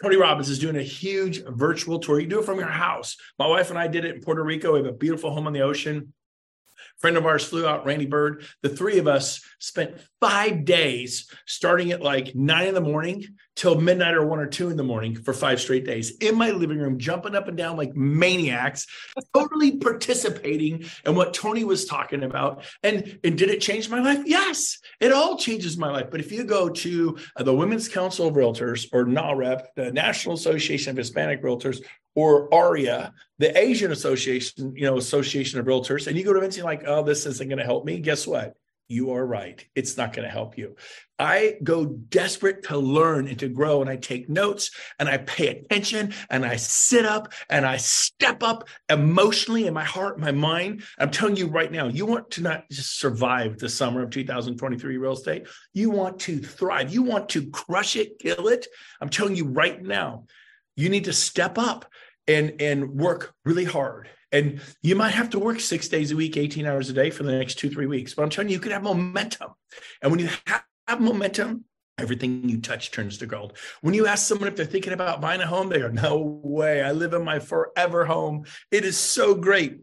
Tony 0.02 0.16
Robbins 0.16 0.48
is 0.48 0.58
doing 0.58 0.76
a 0.76 0.82
huge 0.82 1.44
virtual 1.44 1.98
tour. 1.98 2.18
You 2.18 2.26
do 2.26 2.40
it 2.40 2.46
from 2.46 2.58
your 2.58 2.68
house. 2.68 3.16
My 3.38 3.46
wife 3.46 3.70
and 3.70 3.78
I 3.78 3.86
did 3.86 4.04
it 4.04 4.14
in 4.16 4.20
Puerto 4.20 4.42
Rico. 4.42 4.72
We 4.72 4.78
have 4.78 4.86
a 4.86 4.92
beautiful 4.92 5.32
home 5.32 5.46
on 5.46 5.52
the 5.52 5.60
ocean 5.60 6.12
friend 7.00 7.16
of 7.16 7.26
ours 7.26 7.44
flew 7.44 7.66
out, 7.66 7.86
Randy 7.86 8.06
Bird. 8.06 8.44
The 8.62 8.68
three 8.68 8.98
of 8.98 9.08
us 9.08 9.42
spent 9.58 9.98
five 10.20 10.64
days 10.64 11.30
starting 11.46 11.92
at 11.92 12.02
like 12.02 12.34
nine 12.34 12.68
in 12.68 12.74
the 12.74 12.80
morning 12.80 13.26
till 13.56 13.78
midnight 13.78 14.14
or 14.14 14.24
one 14.24 14.38
or 14.38 14.46
two 14.46 14.70
in 14.70 14.76
the 14.76 14.82
morning 14.82 15.14
for 15.14 15.34
five 15.34 15.60
straight 15.60 15.84
days 15.84 16.16
in 16.18 16.34
my 16.36 16.50
living 16.50 16.78
room, 16.78 16.98
jumping 16.98 17.34
up 17.34 17.48
and 17.48 17.56
down 17.56 17.76
like 17.76 17.94
maniacs, 17.94 18.86
totally 19.34 19.76
participating 19.76 20.84
in 21.04 21.14
what 21.14 21.34
Tony 21.34 21.64
was 21.64 21.84
talking 21.84 22.22
about. 22.22 22.64
And, 22.82 23.18
and 23.24 23.36
did 23.36 23.50
it 23.50 23.60
change 23.60 23.88
my 23.90 24.00
life? 24.00 24.22
Yes, 24.24 24.78
it 25.00 25.12
all 25.12 25.36
changes 25.36 25.76
my 25.76 25.90
life. 25.90 26.06
But 26.10 26.20
if 26.20 26.32
you 26.32 26.44
go 26.44 26.68
to 26.68 27.18
the 27.36 27.54
Women's 27.54 27.88
Council 27.88 28.28
of 28.28 28.34
Realtors 28.34 28.88
or 28.92 29.04
NAHREP, 29.04 29.66
the 29.76 29.92
National 29.92 30.34
Association 30.34 30.92
of 30.92 30.96
Hispanic 30.96 31.42
Realtors, 31.42 31.82
or 32.14 32.48
AREAA, 32.50 33.12
the 33.38 33.56
Asian 33.56 33.92
Association, 33.92 34.74
you 34.76 34.84
know, 34.84 34.98
Association 34.98 35.60
of 35.60 35.66
Realtors, 35.66 36.06
and 36.06 36.16
you 36.16 36.24
go 36.24 36.32
to 36.32 36.38
events 36.38 36.56
and 36.56 36.64
like, 36.64 36.82
oh, 36.86 37.02
this 37.02 37.26
isn't 37.26 37.48
going 37.48 37.58
to 37.58 37.64
help 37.64 37.84
me. 37.84 37.98
Guess 37.98 38.26
what? 38.26 38.56
you 38.90 39.12
are 39.12 39.24
right. 39.24 39.64
It's 39.76 39.96
not 39.96 40.12
going 40.12 40.26
to 40.26 40.32
help 40.32 40.58
you. 40.58 40.74
I 41.16 41.58
go 41.62 41.86
desperate 41.86 42.64
to 42.64 42.76
learn 42.76 43.28
and 43.28 43.38
to 43.38 43.48
grow, 43.48 43.80
and 43.80 43.88
I 43.88 43.96
take 43.96 44.28
notes 44.28 44.72
and 44.98 45.08
I 45.08 45.18
pay 45.18 45.48
attention 45.48 46.12
and 46.28 46.44
I 46.44 46.56
sit 46.56 47.04
up 47.04 47.32
and 47.48 47.64
I 47.64 47.76
step 47.76 48.42
up 48.42 48.68
emotionally 48.88 49.66
in 49.66 49.74
my 49.74 49.84
heart, 49.84 50.18
my 50.18 50.32
mind. 50.32 50.82
I'm 50.98 51.12
telling 51.12 51.36
you 51.36 51.46
right 51.46 51.70
now, 51.70 51.86
you 51.86 52.04
want 52.04 52.32
to 52.32 52.42
not 52.42 52.68
just 52.68 52.98
survive 52.98 53.58
the 53.58 53.68
summer 53.68 54.02
of 54.02 54.10
2023 54.10 54.96
real 54.96 55.12
estate, 55.12 55.46
you 55.72 55.90
want 55.90 56.18
to 56.20 56.38
thrive, 56.38 56.92
you 56.92 57.02
want 57.02 57.28
to 57.30 57.48
crush 57.50 57.94
it, 57.94 58.18
kill 58.18 58.48
it. 58.48 58.66
I'm 59.00 59.08
telling 59.08 59.36
you 59.36 59.44
right 59.46 59.80
now, 59.80 60.24
you 60.80 60.88
need 60.88 61.04
to 61.04 61.12
step 61.12 61.58
up 61.58 61.86
and 62.26 62.60
and 62.60 62.90
work 62.90 63.34
really 63.44 63.64
hard 63.64 64.08
and 64.32 64.60
you 64.82 64.94
might 64.94 65.14
have 65.14 65.30
to 65.30 65.38
work 65.38 65.60
six 65.60 65.88
days 65.88 66.12
a 66.12 66.16
week, 66.16 66.36
18 66.36 66.66
hours 66.66 66.88
a 66.88 66.92
day 66.92 67.10
for 67.10 67.24
the 67.24 67.32
next 67.32 67.56
two, 67.56 67.68
three 67.70 67.86
weeks. 67.86 68.14
But 68.14 68.22
I'm 68.22 68.30
telling 68.30 68.48
you, 68.48 68.54
you 68.54 68.60
can 68.60 68.72
have 68.72 68.82
momentum. 68.82 69.50
And 70.02 70.10
when 70.10 70.20
you 70.20 70.28
have, 70.46 71.00
momentum, 71.00 71.64
everything 71.98 72.48
you 72.48 72.60
touch 72.60 72.90
turns 72.90 73.18
to 73.18 73.26
gold. 73.26 73.56
When 73.80 73.94
you 73.94 74.06
ask 74.06 74.26
someone 74.26 74.48
if 74.48 74.56
they're 74.56 74.66
thinking 74.66 74.92
about 74.92 75.20
buying 75.20 75.40
a 75.40 75.46
home, 75.46 75.68
they 75.68 75.78
go, 75.78 75.88
No 75.88 76.40
way. 76.42 76.82
I 76.82 76.92
live 76.92 77.12
in 77.12 77.24
my 77.24 77.38
forever 77.38 78.04
home. 78.04 78.44
It 78.70 78.84
is 78.84 78.96
so 78.96 79.34
great 79.34 79.78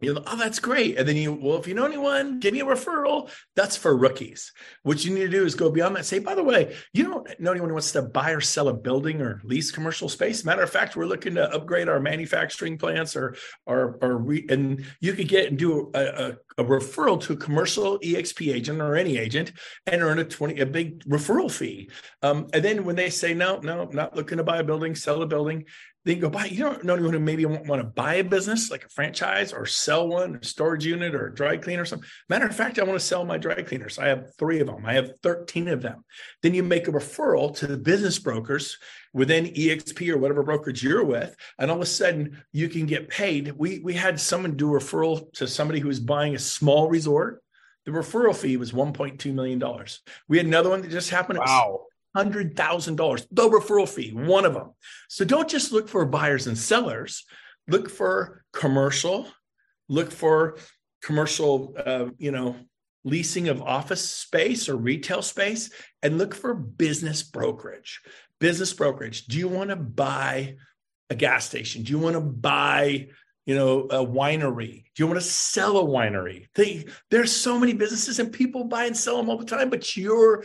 you 0.00 0.14
know, 0.14 0.22
oh, 0.26 0.36
that's 0.36 0.58
great. 0.58 0.96
And 0.96 1.06
then 1.06 1.16
you, 1.16 1.32
well, 1.32 1.58
if 1.58 1.68
you 1.68 1.74
know 1.74 1.84
anyone, 1.84 2.40
give 2.40 2.54
me 2.54 2.60
a 2.60 2.64
referral. 2.64 3.30
That's 3.54 3.76
for 3.76 3.94
rookies. 3.96 4.52
What 4.82 5.04
you 5.04 5.12
need 5.12 5.20
to 5.20 5.28
do 5.28 5.44
is 5.44 5.54
go 5.54 5.70
beyond 5.70 5.96
that. 5.96 6.06
Say, 6.06 6.20
by 6.20 6.34
the 6.34 6.42
way, 6.42 6.74
you 6.94 7.04
don't 7.04 7.28
know 7.38 7.50
anyone 7.50 7.68
who 7.68 7.74
wants 7.74 7.92
to 7.92 8.02
buy 8.02 8.30
or 8.30 8.40
sell 8.40 8.68
a 8.68 8.74
building 8.74 9.20
or 9.20 9.42
lease 9.44 9.70
commercial 9.70 10.08
space. 10.08 10.44
Matter 10.44 10.62
of 10.62 10.70
fact, 10.70 10.96
we're 10.96 11.04
looking 11.04 11.34
to 11.34 11.52
upgrade 11.52 11.88
our 11.88 12.00
manufacturing 12.00 12.78
plants 12.78 13.14
or, 13.14 13.36
or, 13.66 13.98
or 14.00 14.16
re, 14.16 14.46
and 14.48 14.86
you 15.00 15.12
could 15.12 15.28
get 15.28 15.48
and 15.48 15.58
do 15.58 15.90
a, 15.94 16.00
a, 16.00 16.62
a, 16.62 16.64
referral 16.64 17.20
to 17.20 17.34
a 17.34 17.36
commercial 17.36 17.98
EXP 17.98 18.54
agent 18.54 18.80
or 18.80 18.96
any 18.96 19.18
agent 19.18 19.52
and 19.86 20.02
earn 20.02 20.18
a 20.18 20.24
20, 20.24 20.60
a 20.60 20.66
big 20.66 21.04
referral 21.04 21.50
fee. 21.50 21.90
Um, 22.22 22.48
and 22.54 22.64
then 22.64 22.84
when 22.84 22.96
they 22.96 23.10
say, 23.10 23.34
no, 23.34 23.58
no, 23.58 23.84
not 23.84 24.16
looking 24.16 24.38
to 24.38 24.44
buy 24.44 24.58
a 24.58 24.64
building, 24.64 24.94
sell 24.94 25.22
a 25.22 25.26
building, 25.26 25.66
they 26.04 26.14
go 26.14 26.30
buy. 26.30 26.46
You 26.46 26.60
don't 26.60 26.84
know 26.84 26.94
anyone 26.94 27.12
who 27.12 27.20
maybe 27.20 27.44
want, 27.44 27.66
want 27.66 27.82
to 27.82 27.88
buy 27.88 28.14
a 28.14 28.24
business 28.24 28.70
like 28.70 28.84
a 28.84 28.88
franchise 28.88 29.52
or 29.52 29.66
sell 29.66 30.08
one, 30.08 30.38
a 30.40 30.44
storage 30.44 30.86
unit 30.86 31.14
or 31.14 31.26
a 31.26 31.34
dry 31.34 31.58
cleaner 31.58 31.82
or 31.82 31.84
something. 31.84 32.08
Matter 32.28 32.46
of 32.46 32.56
fact, 32.56 32.78
I 32.78 32.84
want 32.84 32.98
to 32.98 33.04
sell 33.04 33.24
my 33.24 33.36
dry 33.36 33.62
cleaners. 33.62 33.98
I 33.98 34.08
have 34.08 34.34
three 34.38 34.60
of 34.60 34.66
them. 34.66 34.86
I 34.86 34.94
have 34.94 35.12
13 35.22 35.68
of 35.68 35.82
them. 35.82 36.04
Then 36.42 36.54
you 36.54 36.62
make 36.62 36.88
a 36.88 36.92
referral 36.92 37.54
to 37.58 37.66
the 37.66 37.76
business 37.76 38.18
brokers 38.18 38.78
within 39.12 39.46
EXP 39.46 40.08
or 40.08 40.18
whatever 40.18 40.42
brokerage 40.42 40.82
you're 40.82 41.04
with, 41.04 41.34
and 41.58 41.70
all 41.70 41.76
of 41.76 41.82
a 41.82 41.86
sudden 41.86 42.42
you 42.52 42.68
can 42.68 42.86
get 42.86 43.10
paid. 43.10 43.52
We 43.52 43.80
we 43.80 43.92
had 43.92 44.18
someone 44.18 44.56
do 44.56 44.74
a 44.74 44.80
referral 44.80 45.30
to 45.34 45.46
somebody 45.46 45.80
who 45.80 45.88
was 45.88 46.00
buying 46.00 46.34
a 46.34 46.38
small 46.38 46.88
resort. 46.88 47.42
The 47.84 47.92
referral 47.92 48.36
fee 48.36 48.56
was 48.56 48.72
1.2 48.72 49.34
million 49.34 49.58
dollars. 49.58 50.00
We 50.28 50.38
had 50.38 50.46
another 50.46 50.70
one 50.70 50.82
that 50.82 50.90
just 50.90 51.10
happened. 51.10 51.40
Wow. 51.40 51.86
$100,000, 52.16 53.26
the 53.30 53.48
referral 53.48 53.88
fee, 53.88 54.10
one 54.12 54.44
of 54.44 54.54
them. 54.54 54.72
So 55.08 55.24
don't 55.24 55.48
just 55.48 55.72
look 55.72 55.88
for 55.88 56.04
buyers 56.04 56.46
and 56.46 56.58
sellers, 56.58 57.24
look 57.68 57.88
for 57.88 58.44
commercial, 58.52 59.28
look 59.88 60.10
for 60.10 60.58
commercial, 61.02 61.74
uh, 61.84 62.06
you 62.18 62.30
know, 62.30 62.56
leasing 63.04 63.48
of 63.48 63.62
office 63.62 64.08
space 64.08 64.68
or 64.68 64.76
retail 64.76 65.22
space, 65.22 65.70
and 66.02 66.18
look 66.18 66.34
for 66.34 66.54
business 66.54 67.22
brokerage. 67.22 68.00
Business 68.38 68.72
brokerage. 68.72 69.26
Do 69.26 69.38
you 69.38 69.48
want 69.48 69.70
to 69.70 69.76
buy 69.76 70.56
a 71.08 71.14
gas 71.14 71.46
station? 71.46 71.82
Do 71.82 71.92
you 71.92 71.98
want 71.98 72.14
to 72.14 72.20
buy 72.20 73.08
you 73.46 73.54
know, 73.54 73.80
a 73.90 74.06
winery? 74.06 74.84
Do 74.94 75.02
you 75.02 75.06
want 75.08 75.18
to 75.18 75.26
sell 75.26 75.78
a 75.78 75.82
winery? 75.82 76.46
They, 76.54 76.86
there's 77.10 77.32
so 77.32 77.58
many 77.58 77.72
businesses 77.72 78.20
and 78.20 78.32
people 78.32 78.64
buy 78.64 78.84
and 78.84 78.96
sell 78.96 79.16
them 79.16 79.28
all 79.28 79.38
the 79.38 79.44
time, 79.44 79.70
but 79.70 79.96
you're 79.96 80.44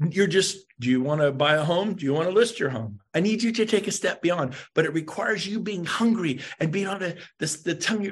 you're 0.00 0.26
just 0.26 0.64
do 0.78 0.88
you 0.88 1.02
want 1.02 1.20
to 1.20 1.32
buy 1.32 1.54
a 1.54 1.64
home? 1.64 1.94
Do 1.94 2.04
you 2.04 2.14
want 2.14 2.28
to 2.28 2.34
list 2.34 2.60
your 2.60 2.70
home? 2.70 3.00
I 3.14 3.20
need 3.20 3.42
you 3.42 3.50
to 3.52 3.66
take 3.66 3.88
a 3.88 3.92
step 3.92 4.22
beyond 4.22 4.54
but 4.74 4.84
it 4.84 4.92
requires 4.94 5.46
you 5.46 5.60
being 5.60 5.84
hungry 5.84 6.40
and 6.60 6.70
being 6.70 6.86
on 6.86 7.00
the 7.00 7.16
the 7.38 7.74
tongue 7.74 8.04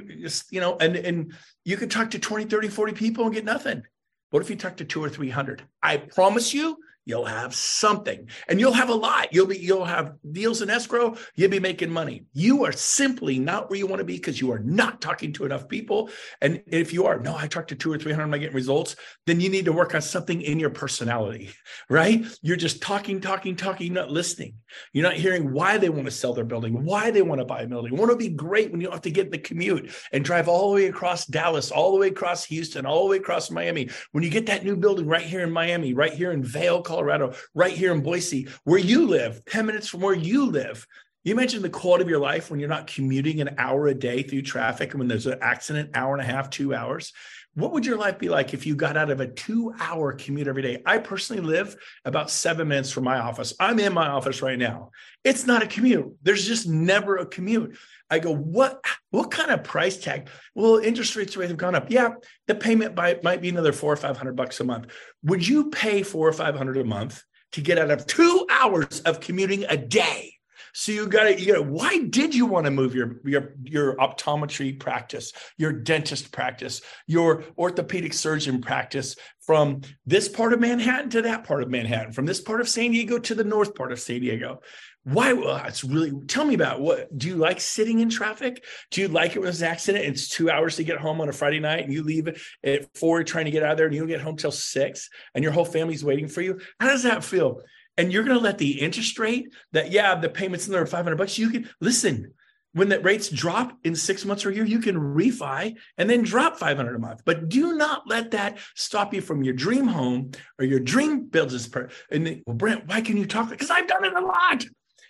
you 0.50 0.60
know 0.60 0.76
and 0.78 0.96
and 0.96 1.32
you 1.64 1.76
could 1.76 1.90
talk 1.90 2.10
to 2.10 2.18
20 2.18 2.46
30 2.46 2.68
40 2.68 2.92
people 2.92 3.24
and 3.24 3.34
get 3.34 3.44
nothing. 3.44 3.82
What 4.30 4.42
if 4.42 4.50
you 4.50 4.56
talk 4.56 4.76
to 4.78 4.84
two 4.84 5.02
or 5.02 5.08
three 5.08 5.30
hundred? 5.30 5.62
I 5.82 5.98
promise 5.98 6.52
you 6.52 6.76
you'll 7.06 7.24
have 7.24 7.54
something 7.54 8.28
and 8.48 8.60
you'll 8.60 8.72
have 8.72 8.90
a 8.90 8.94
lot. 8.94 9.32
You'll 9.32 9.46
be 9.46 9.58
you'll 9.58 9.84
have 9.84 10.14
deals 10.32 10.60
in 10.60 10.68
escrow. 10.68 11.16
You'll 11.36 11.50
be 11.50 11.60
making 11.60 11.90
money. 11.90 12.24
You 12.34 12.64
are 12.64 12.72
simply 12.72 13.38
not 13.38 13.70
where 13.70 13.78
you 13.78 13.86
want 13.86 14.00
to 14.00 14.04
be 14.04 14.16
because 14.16 14.40
you 14.40 14.52
are 14.52 14.58
not 14.58 15.00
talking 15.00 15.32
to 15.34 15.46
enough 15.46 15.68
people. 15.68 16.10
And 16.42 16.62
if 16.66 16.92
you 16.92 17.06
are 17.06 17.18
no 17.18 17.36
i 17.36 17.46
talked 17.46 17.68
to 17.68 17.76
two 17.76 17.92
or 17.92 17.98
three 17.98 18.12
hundred 18.12 18.24
am 18.24 18.34
I 18.34 18.38
getting 18.38 18.54
results 18.54 18.96
then 19.26 19.40
you 19.40 19.48
need 19.48 19.66
to 19.66 19.72
work 19.72 19.94
on 19.94 20.02
something 20.02 20.42
in 20.42 20.58
your 20.58 20.70
personality 20.70 21.50
right? 21.88 22.26
You're 22.42 22.56
just 22.56 22.82
talking 22.82 23.20
talking 23.20 23.54
talking 23.54 23.92
not 23.92 24.10
listening. 24.10 24.54
You're 24.92 25.04
not 25.04 25.14
hearing 25.14 25.52
why 25.52 25.78
they 25.78 25.88
want 25.88 26.06
to 26.06 26.10
sell 26.10 26.34
their 26.34 26.44
building 26.44 26.84
why 26.84 27.10
they 27.10 27.22
want 27.22 27.40
to 27.40 27.44
buy 27.44 27.62
a 27.62 27.66
building. 27.66 27.96
Want 27.96 28.10
to 28.10 28.16
be 28.16 28.28
great 28.28 28.72
when 28.72 28.80
you 28.80 28.90
have 28.90 29.02
to 29.02 29.10
get 29.10 29.30
the 29.30 29.38
commute 29.38 29.90
and 30.12 30.24
drive 30.24 30.48
all 30.48 30.70
the 30.70 30.74
way 30.74 30.86
across 30.86 31.26
dallas 31.26 31.70
all 31.70 31.92
the 31.92 31.98
way 31.98 32.08
across 32.08 32.44
houston 32.44 32.84
all 32.84 33.04
the 33.04 33.10
way 33.10 33.16
across 33.18 33.50
miami? 33.50 33.88
When 34.10 34.24
you 34.24 34.30
get 34.30 34.46
that 34.46 34.64
new 34.64 34.76
building 34.76 35.06
right 35.06 35.22
here 35.22 35.42
in 35.42 35.52
miami 35.52 35.94
right 35.94 36.12
here 36.12 36.32
in 36.32 36.42
Vail 36.42 36.82
Colorado, 36.96 37.34
right 37.54 37.74
here 37.74 37.92
in 37.92 38.00
Boise, 38.00 38.48
where 38.64 38.78
you 38.78 39.06
live, 39.06 39.44
10 39.44 39.66
minutes 39.66 39.86
from 39.86 40.00
where 40.00 40.14
you 40.14 40.46
live. 40.46 40.86
You 41.24 41.34
mentioned 41.34 41.62
the 41.62 41.68
quality 41.68 42.04
of 42.04 42.08
your 42.08 42.20
life 42.20 42.50
when 42.50 42.58
you're 42.58 42.70
not 42.70 42.86
commuting 42.86 43.42
an 43.42 43.56
hour 43.58 43.88
a 43.88 43.94
day 43.94 44.22
through 44.22 44.42
traffic 44.42 44.92
and 44.92 45.00
when 45.00 45.08
there's 45.08 45.26
an 45.26 45.38
accident, 45.42 45.90
hour 45.94 46.14
and 46.14 46.22
a 46.22 46.24
half, 46.24 46.48
two 46.48 46.74
hours. 46.74 47.12
What 47.54 47.72
would 47.72 47.84
your 47.84 47.98
life 47.98 48.18
be 48.18 48.30
like 48.30 48.54
if 48.54 48.64
you 48.64 48.74
got 48.74 48.96
out 48.96 49.10
of 49.10 49.20
a 49.20 49.26
two 49.26 49.74
hour 49.78 50.14
commute 50.14 50.48
every 50.48 50.62
day? 50.62 50.82
I 50.86 50.96
personally 50.96 51.42
live 51.42 51.76
about 52.06 52.30
seven 52.30 52.68
minutes 52.68 52.90
from 52.90 53.04
my 53.04 53.18
office. 53.18 53.52
I'm 53.60 53.78
in 53.78 53.92
my 53.92 54.08
office 54.08 54.40
right 54.40 54.58
now. 54.58 54.90
It's 55.22 55.46
not 55.46 55.62
a 55.62 55.66
commute. 55.66 56.14
There's 56.22 56.46
just 56.46 56.66
never 56.66 57.16
a 57.16 57.26
commute. 57.26 57.76
I 58.10 58.18
go, 58.18 58.34
what 58.34 58.84
what 59.10 59.30
kind 59.30 59.50
of 59.50 59.64
price 59.64 59.96
tag? 59.96 60.28
Well, 60.54 60.76
interest 60.76 61.16
rates 61.16 61.34
have 61.34 61.56
gone 61.56 61.74
up. 61.74 61.90
Yeah, 61.90 62.10
the 62.46 62.54
payment 62.54 62.94
by, 62.94 63.18
might 63.22 63.40
be 63.40 63.48
another 63.48 63.72
four 63.72 63.92
or 63.92 63.96
five 63.96 64.16
hundred 64.16 64.36
bucks 64.36 64.60
a 64.60 64.64
month. 64.64 64.86
Would 65.24 65.46
you 65.46 65.70
pay 65.70 66.02
four 66.02 66.28
or 66.28 66.32
five 66.32 66.56
hundred 66.56 66.76
a 66.76 66.84
month 66.84 67.22
to 67.52 67.60
get 67.60 67.78
out 67.78 67.90
of 67.90 68.06
two 68.06 68.46
hours 68.50 69.00
of 69.00 69.20
commuting 69.20 69.64
a 69.68 69.76
day? 69.76 70.34
So 70.72 70.92
you 70.92 71.06
got 71.06 71.24
to, 71.24 71.40
you 71.40 71.54
got 71.54 71.64
why 71.64 72.00
did 72.10 72.34
you 72.34 72.44
want 72.44 72.66
to 72.66 72.70
move 72.70 72.94
your, 72.94 73.18
your, 73.24 73.54
your 73.64 73.96
optometry 73.96 74.78
practice, 74.78 75.32
your 75.56 75.72
dentist 75.72 76.32
practice, 76.32 76.82
your 77.06 77.44
orthopedic 77.56 78.12
surgeon 78.12 78.60
practice 78.60 79.16
from 79.40 79.80
this 80.04 80.28
part 80.28 80.52
of 80.52 80.60
Manhattan 80.60 81.08
to 81.10 81.22
that 81.22 81.44
part 81.44 81.62
of 81.62 81.70
Manhattan, 81.70 82.12
from 82.12 82.26
this 82.26 82.42
part 82.42 82.60
of 82.60 82.68
San 82.68 82.90
Diego 82.90 83.18
to 83.18 83.34
the 83.34 83.42
north 83.42 83.74
part 83.74 83.90
of 83.90 83.98
San 83.98 84.20
Diego? 84.20 84.60
Why 85.06 85.32
well, 85.34 85.64
it's 85.64 85.84
really 85.84 86.10
tell 86.26 86.44
me 86.44 86.54
about 86.54 86.80
what 86.80 87.16
do 87.16 87.28
you 87.28 87.36
like 87.36 87.60
sitting 87.60 88.00
in 88.00 88.10
traffic? 88.10 88.64
Do 88.90 89.00
you 89.00 89.06
like 89.06 89.36
it 89.36 89.38
when 89.38 89.48
it's 89.48 89.60
an 89.60 89.68
accident 89.68 90.04
it's 90.04 90.28
two 90.28 90.50
hours 90.50 90.74
to 90.76 90.84
get 90.84 90.98
home 90.98 91.20
on 91.20 91.28
a 91.28 91.32
friday 91.32 91.60
night 91.60 91.84
and 91.84 91.92
you 91.92 92.02
leave 92.02 92.26
at 92.64 92.96
four 92.96 93.22
trying 93.22 93.44
to 93.44 93.52
get 93.52 93.62
out 93.62 93.70
of 93.70 93.76
there 93.76 93.86
and 93.86 93.94
you 93.94 94.00
don't 94.00 94.08
get 94.08 94.20
home 94.20 94.36
till 94.36 94.50
six 94.50 95.08
and 95.32 95.44
your 95.44 95.52
whole 95.52 95.64
family's 95.64 96.04
waiting 96.04 96.26
for 96.26 96.40
you? 96.40 96.58
How 96.80 96.88
does 96.88 97.04
that 97.04 97.22
feel? 97.22 97.60
And 97.96 98.12
you're 98.12 98.24
going 98.24 98.36
to 98.36 98.42
let 98.42 98.58
the 98.58 98.80
interest 98.80 99.16
rate 99.20 99.54
that 99.70 99.92
yeah 99.92 100.16
the 100.16 100.28
payments 100.28 100.66
in 100.66 100.72
there 100.72 100.82
are 100.82 100.86
500 100.86 101.14
bucks 101.16 101.38
you 101.38 101.50
can 101.50 101.70
listen 101.80 102.32
when 102.72 102.88
the 102.88 102.98
rates 102.98 103.28
drop 103.28 103.78
in 103.84 103.94
six 103.94 104.24
months 104.24 104.44
or 104.44 104.50
a 104.50 104.54
year 104.56 104.64
you 104.64 104.80
can 104.80 104.96
refi 104.96 105.76
and 105.98 106.10
then 106.10 106.22
drop 106.22 106.58
500 106.58 106.96
a 106.96 106.98
month. 106.98 107.22
But 107.24 107.48
do 107.48 107.76
not 107.76 108.08
let 108.08 108.32
that 108.32 108.58
stop 108.74 109.14
you 109.14 109.20
from 109.20 109.44
your 109.44 109.54
dream 109.54 109.86
home 109.86 110.32
or 110.58 110.64
your 110.64 110.80
dream 110.80 111.26
business 111.26 111.70
and 112.10 112.26
then, 112.26 112.42
well 112.44 112.56
brent 112.56 112.88
why 112.88 113.02
can 113.02 113.16
you 113.16 113.24
talk? 113.24 113.50
Because 113.50 113.70
i've 113.70 113.86
done 113.86 114.04
it 114.04 114.12
a 114.12 114.20
lot 114.20 114.64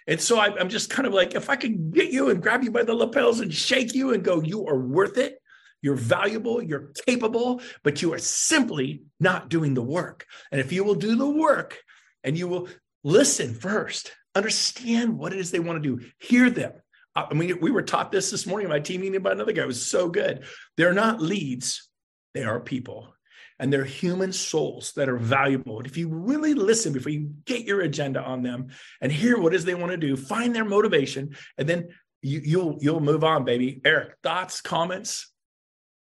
and 0.06 0.20
so 0.20 0.38
I, 0.38 0.58
am 0.60 0.68
just 0.68 0.90
kind 0.90 1.06
of 1.06 1.14
like, 1.14 1.34
if 1.34 1.50
I 1.50 1.56
could 1.56 1.92
get 1.92 2.12
you 2.12 2.30
and 2.30 2.42
grab 2.42 2.62
you 2.62 2.70
by 2.70 2.84
the 2.84 2.94
lapels 2.94 3.40
and 3.40 3.52
shake 3.52 3.94
you 3.94 4.12
and 4.12 4.22
go, 4.22 4.40
you 4.40 4.66
are 4.66 4.78
worth 4.78 5.18
it. 5.18 5.40
You're 5.82 5.96
valuable, 5.96 6.62
you're 6.62 6.92
capable, 7.06 7.60
but 7.82 8.02
you 8.02 8.12
are 8.14 8.18
simply 8.18 9.02
not 9.20 9.48
doing 9.48 9.74
the 9.74 9.82
work. 9.82 10.26
And 10.50 10.60
if 10.60 10.72
you 10.72 10.84
will 10.84 10.94
do 10.94 11.16
the 11.16 11.28
work 11.28 11.78
and 12.24 12.36
you 12.36 12.48
will 12.48 12.68
listen 13.04 13.54
first, 13.54 14.12
understand 14.34 15.18
what 15.18 15.32
it 15.32 15.38
is 15.38 15.50
they 15.50 15.60
want 15.60 15.82
to 15.82 15.96
do, 15.96 16.04
hear 16.18 16.50
them. 16.50 16.72
I 17.14 17.32
mean, 17.34 17.60
we 17.60 17.70
were 17.70 17.82
taught 17.82 18.12
this 18.12 18.30
this 18.30 18.46
morning 18.46 18.66
in 18.66 18.70
my 18.70 18.80
team 18.80 19.00
meeting 19.00 19.22
by 19.22 19.32
another 19.32 19.52
guy. 19.52 19.62
It 19.62 19.66
was 19.66 19.84
so 19.84 20.08
good. 20.08 20.44
They're 20.76 20.92
not 20.92 21.20
leads, 21.20 21.88
they 22.34 22.44
are 22.44 22.60
people 22.60 23.15
and 23.58 23.72
they're 23.72 23.84
human 23.84 24.32
souls 24.32 24.92
that 24.96 25.08
are 25.08 25.16
valuable. 25.16 25.78
And 25.78 25.86
if 25.86 25.96
you 25.96 26.08
really 26.08 26.54
listen 26.54 26.92
before 26.92 27.12
you 27.12 27.32
get 27.44 27.64
your 27.64 27.80
agenda 27.80 28.20
on 28.20 28.42
them 28.42 28.68
and 29.00 29.10
hear 29.10 29.38
what 29.38 29.54
is 29.54 29.64
they 29.64 29.74
want 29.74 29.92
to 29.92 29.96
do, 29.96 30.16
find 30.16 30.54
their 30.54 30.64
motivation, 30.64 31.36
and 31.56 31.68
then 31.68 31.88
you, 32.22 32.40
you'll 32.44 32.78
you'll 32.80 33.00
move 33.00 33.24
on, 33.24 33.44
baby. 33.44 33.80
Eric, 33.84 34.16
thoughts, 34.22 34.60
comments? 34.60 35.30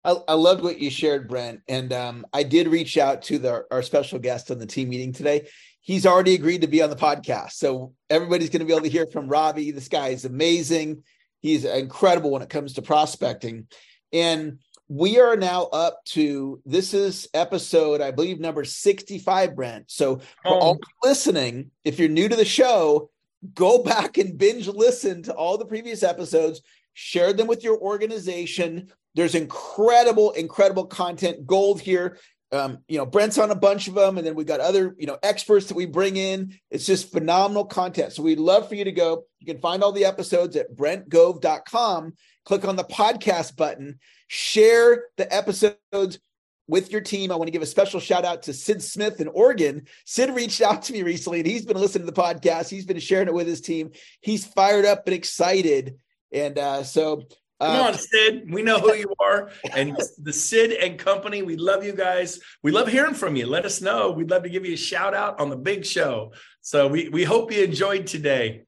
I, 0.04 0.16
I 0.28 0.34
loved 0.34 0.62
what 0.62 0.78
you 0.78 0.90
shared, 0.90 1.28
Brent, 1.28 1.60
and 1.68 1.92
um, 1.92 2.26
I 2.32 2.42
did 2.42 2.68
reach 2.68 2.98
out 2.98 3.22
to 3.22 3.38
the, 3.38 3.64
our 3.70 3.82
special 3.82 4.18
guest 4.18 4.50
on 4.50 4.58
the 4.58 4.66
team 4.66 4.90
meeting 4.90 5.12
today. 5.12 5.48
He's 5.80 6.06
already 6.06 6.34
agreed 6.34 6.62
to 6.62 6.66
be 6.66 6.82
on 6.82 6.90
the 6.90 6.96
podcast, 6.96 7.52
so 7.52 7.94
everybody's 8.10 8.50
going 8.50 8.60
to 8.60 8.66
be 8.66 8.72
able 8.72 8.84
to 8.84 8.90
hear 8.90 9.06
from 9.06 9.28
Robbie. 9.28 9.70
This 9.70 9.88
guy 9.88 10.08
is 10.08 10.24
amazing. 10.24 11.04
He's 11.40 11.64
incredible 11.64 12.30
when 12.30 12.42
it 12.42 12.48
comes 12.48 12.74
to 12.74 12.82
prospecting, 12.82 13.66
and 14.12 14.58
we 14.88 15.18
are 15.18 15.36
now 15.36 15.62
up 15.64 16.04
to 16.04 16.60
this 16.66 16.92
is 16.94 17.28
episode, 17.32 18.00
I 18.00 18.10
believe, 18.10 18.38
number 18.40 18.64
65, 18.64 19.56
Brent. 19.56 19.90
So 19.90 20.16
for 20.16 20.22
Oh. 20.46 20.58
all 20.58 20.80
listening, 21.02 21.70
if 21.84 21.98
you're 21.98 22.08
new 22.08 22.28
to 22.28 22.36
the 22.36 22.44
show, 22.44 23.10
go 23.54 23.82
back 23.82 24.18
and 24.18 24.36
binge 24.38 24.68
listen 24.68 25.22
to 25.24 25.34
all 25.34 25.56
the 25.58 25.66
previous 25.66 26.02
episodes, 26.02 26.60
share 26.92 27.32
them 27.32 27.46
with 27.46 27.64
your 27.64 27.78
organization. 27.78 28.92
There's 29.14 29.34
incredible, 29.34 30.32
incredible 30.32 30.86
content 30.86 31.46
gold 31.46 31.80
here. 31.80 32.18
Um, 32.52 32.78
you 32.86 32.98
know, 32.98 33.06
Brent's 33.06 33.38
on 33.38 33.50
a 33.50 33.56
bunch 33.56 33.88
of 33.88 33.94
them, 33.94 34.16
and 34.16 34.24
then 34.26 34.34
we 34.36 34.44
got 34.44 34.60
other, 34.60 34.94
you 34.96 35.06
know, 35.06 35.18
experts 35.24 35.66
that 35.66 35.74
we 35.74 35.86
bring 35.86 36.16
in. 36.16 36.56
It's 36.70 36.86
just 36.86 37.10
phenomenal 37.10 37.64
content. 37.64 38.12
So 38.12 38.22
we'd 38.22 38.38
love 38.38 38.68
for 38.68 38.76
you 38.76 38.84
to 38.84 38.92
go. 38.92 39.24
You 39.40 39.46
can 39.46 39.60
find 39.60 39.82
all 39.82 39.90
the 39.92 40.04
episodes 40.04 40.54
at 40.56 40.76
brentgove.com. 40.76 42.14
Click 42.44 42.66
on 42.66 42.76
the 42.76 42.84
podcast 42.84 43.56
button, 43.56 43.98
share 44.28 45.04
the 45.16 45.32
episodes 45.34 46.18
with 46.66 46.90
your 46.92 47.00
team. 47.00 47.30
I 47.30 47.36
want 47.36 47.48
to 47.48 47.52
give 47.52 47.62
a 47.62 47.66
special 47.66 48.00
shout 48.00 48.24
out 48.24 48.42
to 48.44 48.52
Sid 48.52 48.82
Smith 48.82 49.20
in 49.20 49.28
Oregon. 49.28 49.86
Sid 50.04 50.34
reached 50.34 50.60
out 50.60 50.82
to 50.82 50.92
me 50.92 51.02
recently 51.02 51.40
and 51.40 51.46
he's 51.46 51.64
been 51.64 51.76
listening 51.76 52.06
to 52.06 52.12
the 52.12 52.20
podcast. 52.20 52.68
He's 52.68 52.86
been 52.86 52.98
sharing 52.98 53.28
it 53.28 53.34
with 53.34 53.46
his 53.46 53.60
team. 53.60 53.92
He's 54.20 54.46
fired 54.46 54.84
up 54.84 55.06
and 55.06 55.14
excited. 55.14 55.96
And 56.32 56.58
uh, 56.58 56.82
so, 56.82 57.22
Come 57.60 57.76
uh, 57.76 57.88
on, 57.88 57.94
Sid. 57.94 58.52
We 58.52 58.62
know 58.62 58.78
who 58.80 58.94
you 58.94 59.14
are. 59.20 59.50
And 59.74 59.96
the 60.18 60.32
Sid 60.32 60.72
and 60.72 60.98
company, 60.98 61.42
we 61.42 61.56
love 61.56 61.84
you 61.84 61.92
guys. 61.92 62.40
We 62.62 62.72
love 62.72 62.88
hearing 62.88 63.14
from 63.14 63.36
you. 63.36 63.46
Let 63.46 63.64
us 63.64 63.80
know. 63.80 64.10
We'd 64.10 64.30
love 64.30 64.42
to 64.42 64.50
give 64.50 64.66
you 64.66 64.74
a 64.74 64.78
shout 64.78 65.14
out 65.14 65.40
on 65.40 65.50
the 65.50 65.56
big 65.56 65.86
show. 65.86 66.32
So 66.60 66.88
we, 66.88 67.08
we 67.08 67.24
hope 67.24 67.52
you 67.52 67.62
enjoyed 67.62 68.06
today. 68.06 68.64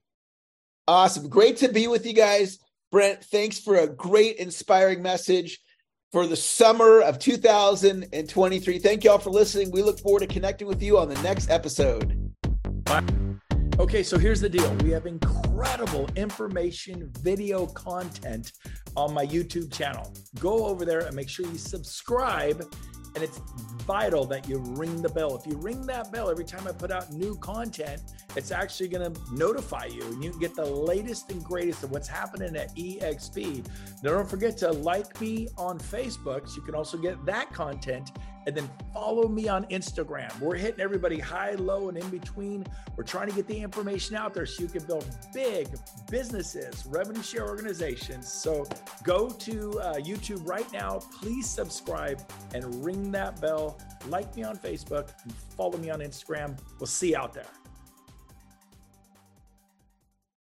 awesome. 0.87 1.29
Great 1.29 1.59
to 1.59 1.69
be 1.69 1.89
with 1.89 2.07
you 2.07 2.13
guys. 2.13 2.59
Brent, 2.93 3.25
thanks 3.25 3.59
for 3.59 3.77
a 3.77 3.89
great, 3.89 4.37
inspiring 4.37 5.03
message 5.03 5.59
for 6.13 6.27
the 6.27 6.37
summer 6.37 7.01
of 7.01 7.19
2023. 7.19 8.79
Thank 8.79 9.05
you 9.05 9.11
all 9.11 9.19
for 9.19 9.31
listening. 9.31 9.71
We 9.73 9.83
look 9.83 9.99
forward 9.99 10.21
to 10.21 10.27
connecting 10.27 10.69
with 10.69 10.83
you 10.83 10.99
on 10.99 11.09
the 11.09 11.21
next 11.23 11.51
episode. 11.51 12.33
Okay, 13.79 14.03
so 14.03 14.17
here's 14.17 14.41
the 14.41 14.49
deal. 14.49 14.73
We 14.77 14.91
have 14.91 15.05
incredible 15.05 16.09
information, 16.17 17.11
video 17.21 17.67
content 17.67 18.53
on 18.97 19.13
my 19.13 19.27
YouTube 19.27 19.73
channel. 19.73 20.15
Go 20.39 20.67
over 20.67 20.85
there 20.85 21.01
and 21.01 21.15
make 21.15 21.29
sure 21.29 21.45
you 21.47 21.59
subscribe. 21.59 22.65
And 23.17 23.25
it's 23.25 23.41
vital 23.87 24.25
that 24.27 24.49
you 24.49 24.59
ring 24.59 25.03
the 25.03 25.09
bell. 25.09 25.37
If 25.37 25.47
you 25.51 25.57
ring 25.57 25.87
that 25.87 26.13
bell 26.13 26.31
every 26.31 26.45
time 26.45 26.69
I 26.69 26.73
put 26.73 26.91
out 26.91 27.13
new 27.13 27.35
content, 27.37 28.03
it's 28.37 28.51
actually 28.51 28.89
going 28.89 29.13
to 29.13 29.21
notify 29.33 29.87
you 29.87 30.03
and 30.03 30.23
you 30.23 30.31
can 30.31 30.39
get 30.39 30.55
the 30.55 30.65
latest 30.65 31.31
and 31.31 31.43
greatest 31.43 31.83
of 31.83 31.91
what's 31.91 32.09
happening 32.09 32.55
at 32.57 32.75
EXP. 32.77 33.67
Now, 34.03 34.11
don't 34.11 34.29
forget 34.29 34.57
to 34.59 34.71
like 34.71 35.19
me 35.21 35.49
on 35.57 35.79
Facebook 35.79 36.49
so 36.49 36.57
you 36.57 36.63
can 36.63 36.75
also 36.75 36.99
get 36.99 37.25
that 37.25 37.53
content 37.53 38.13
and 38.47 38.57
then 38.57 38.69
follow 38.95 39.29
me 39.29 39.49
on 39.49 39.65
Instagram. 39.67 40.39
We're 40.41 40.57
hitting 40.57 40.81
everybody 40.81 41.19
high, 41.19 41.53
low, 41.53 41.89
and 41.89 41.99
in 41.99 42.09
between. 42.11 42.65
We're 42.97 43.05
trying 43.05 43.29
to 43.29 43.35
get 43.35 43.47
the 43.47 43.59
information 43.59 44.17
out 44.17 44.35
there 44.35 44.47
so 44.47 44.63
you 44.63 44.69
can 44.69 44.85
build 44.85 45.07
big 45.35 45.69
businesses, 46.11 46.87
revenue 46.87 47.23
share 47.23 47.49
organizations. 47.49 48.33
So 48.33 48.67
go 49.03 49.29
to 49.29 49.81
uh, 49.81 49.95
YouTube 49.95 50.47
right 50.49 50.71
now. 50.73 51.01
Please 51.21 51.47
subscribe 51.47 52.23
and 52.55 52.85
ring 52.85 53.11
that 53.13 53.41
bell. 53.41 53.79
Like 54.09 54.35
me 54.37 54.45
on 54.45 54.57
Facebook 54.57 55.11
and 55.25 55.35
follow 55.35 55.79
me 55.79 55.91
on 55.91 56.01
Instagram. 56.01 56.57
We'll 56.79 56.87
see 56.87 57.11
you 57.11 57.17
out 57.17 57.33
there. 57.33 57.47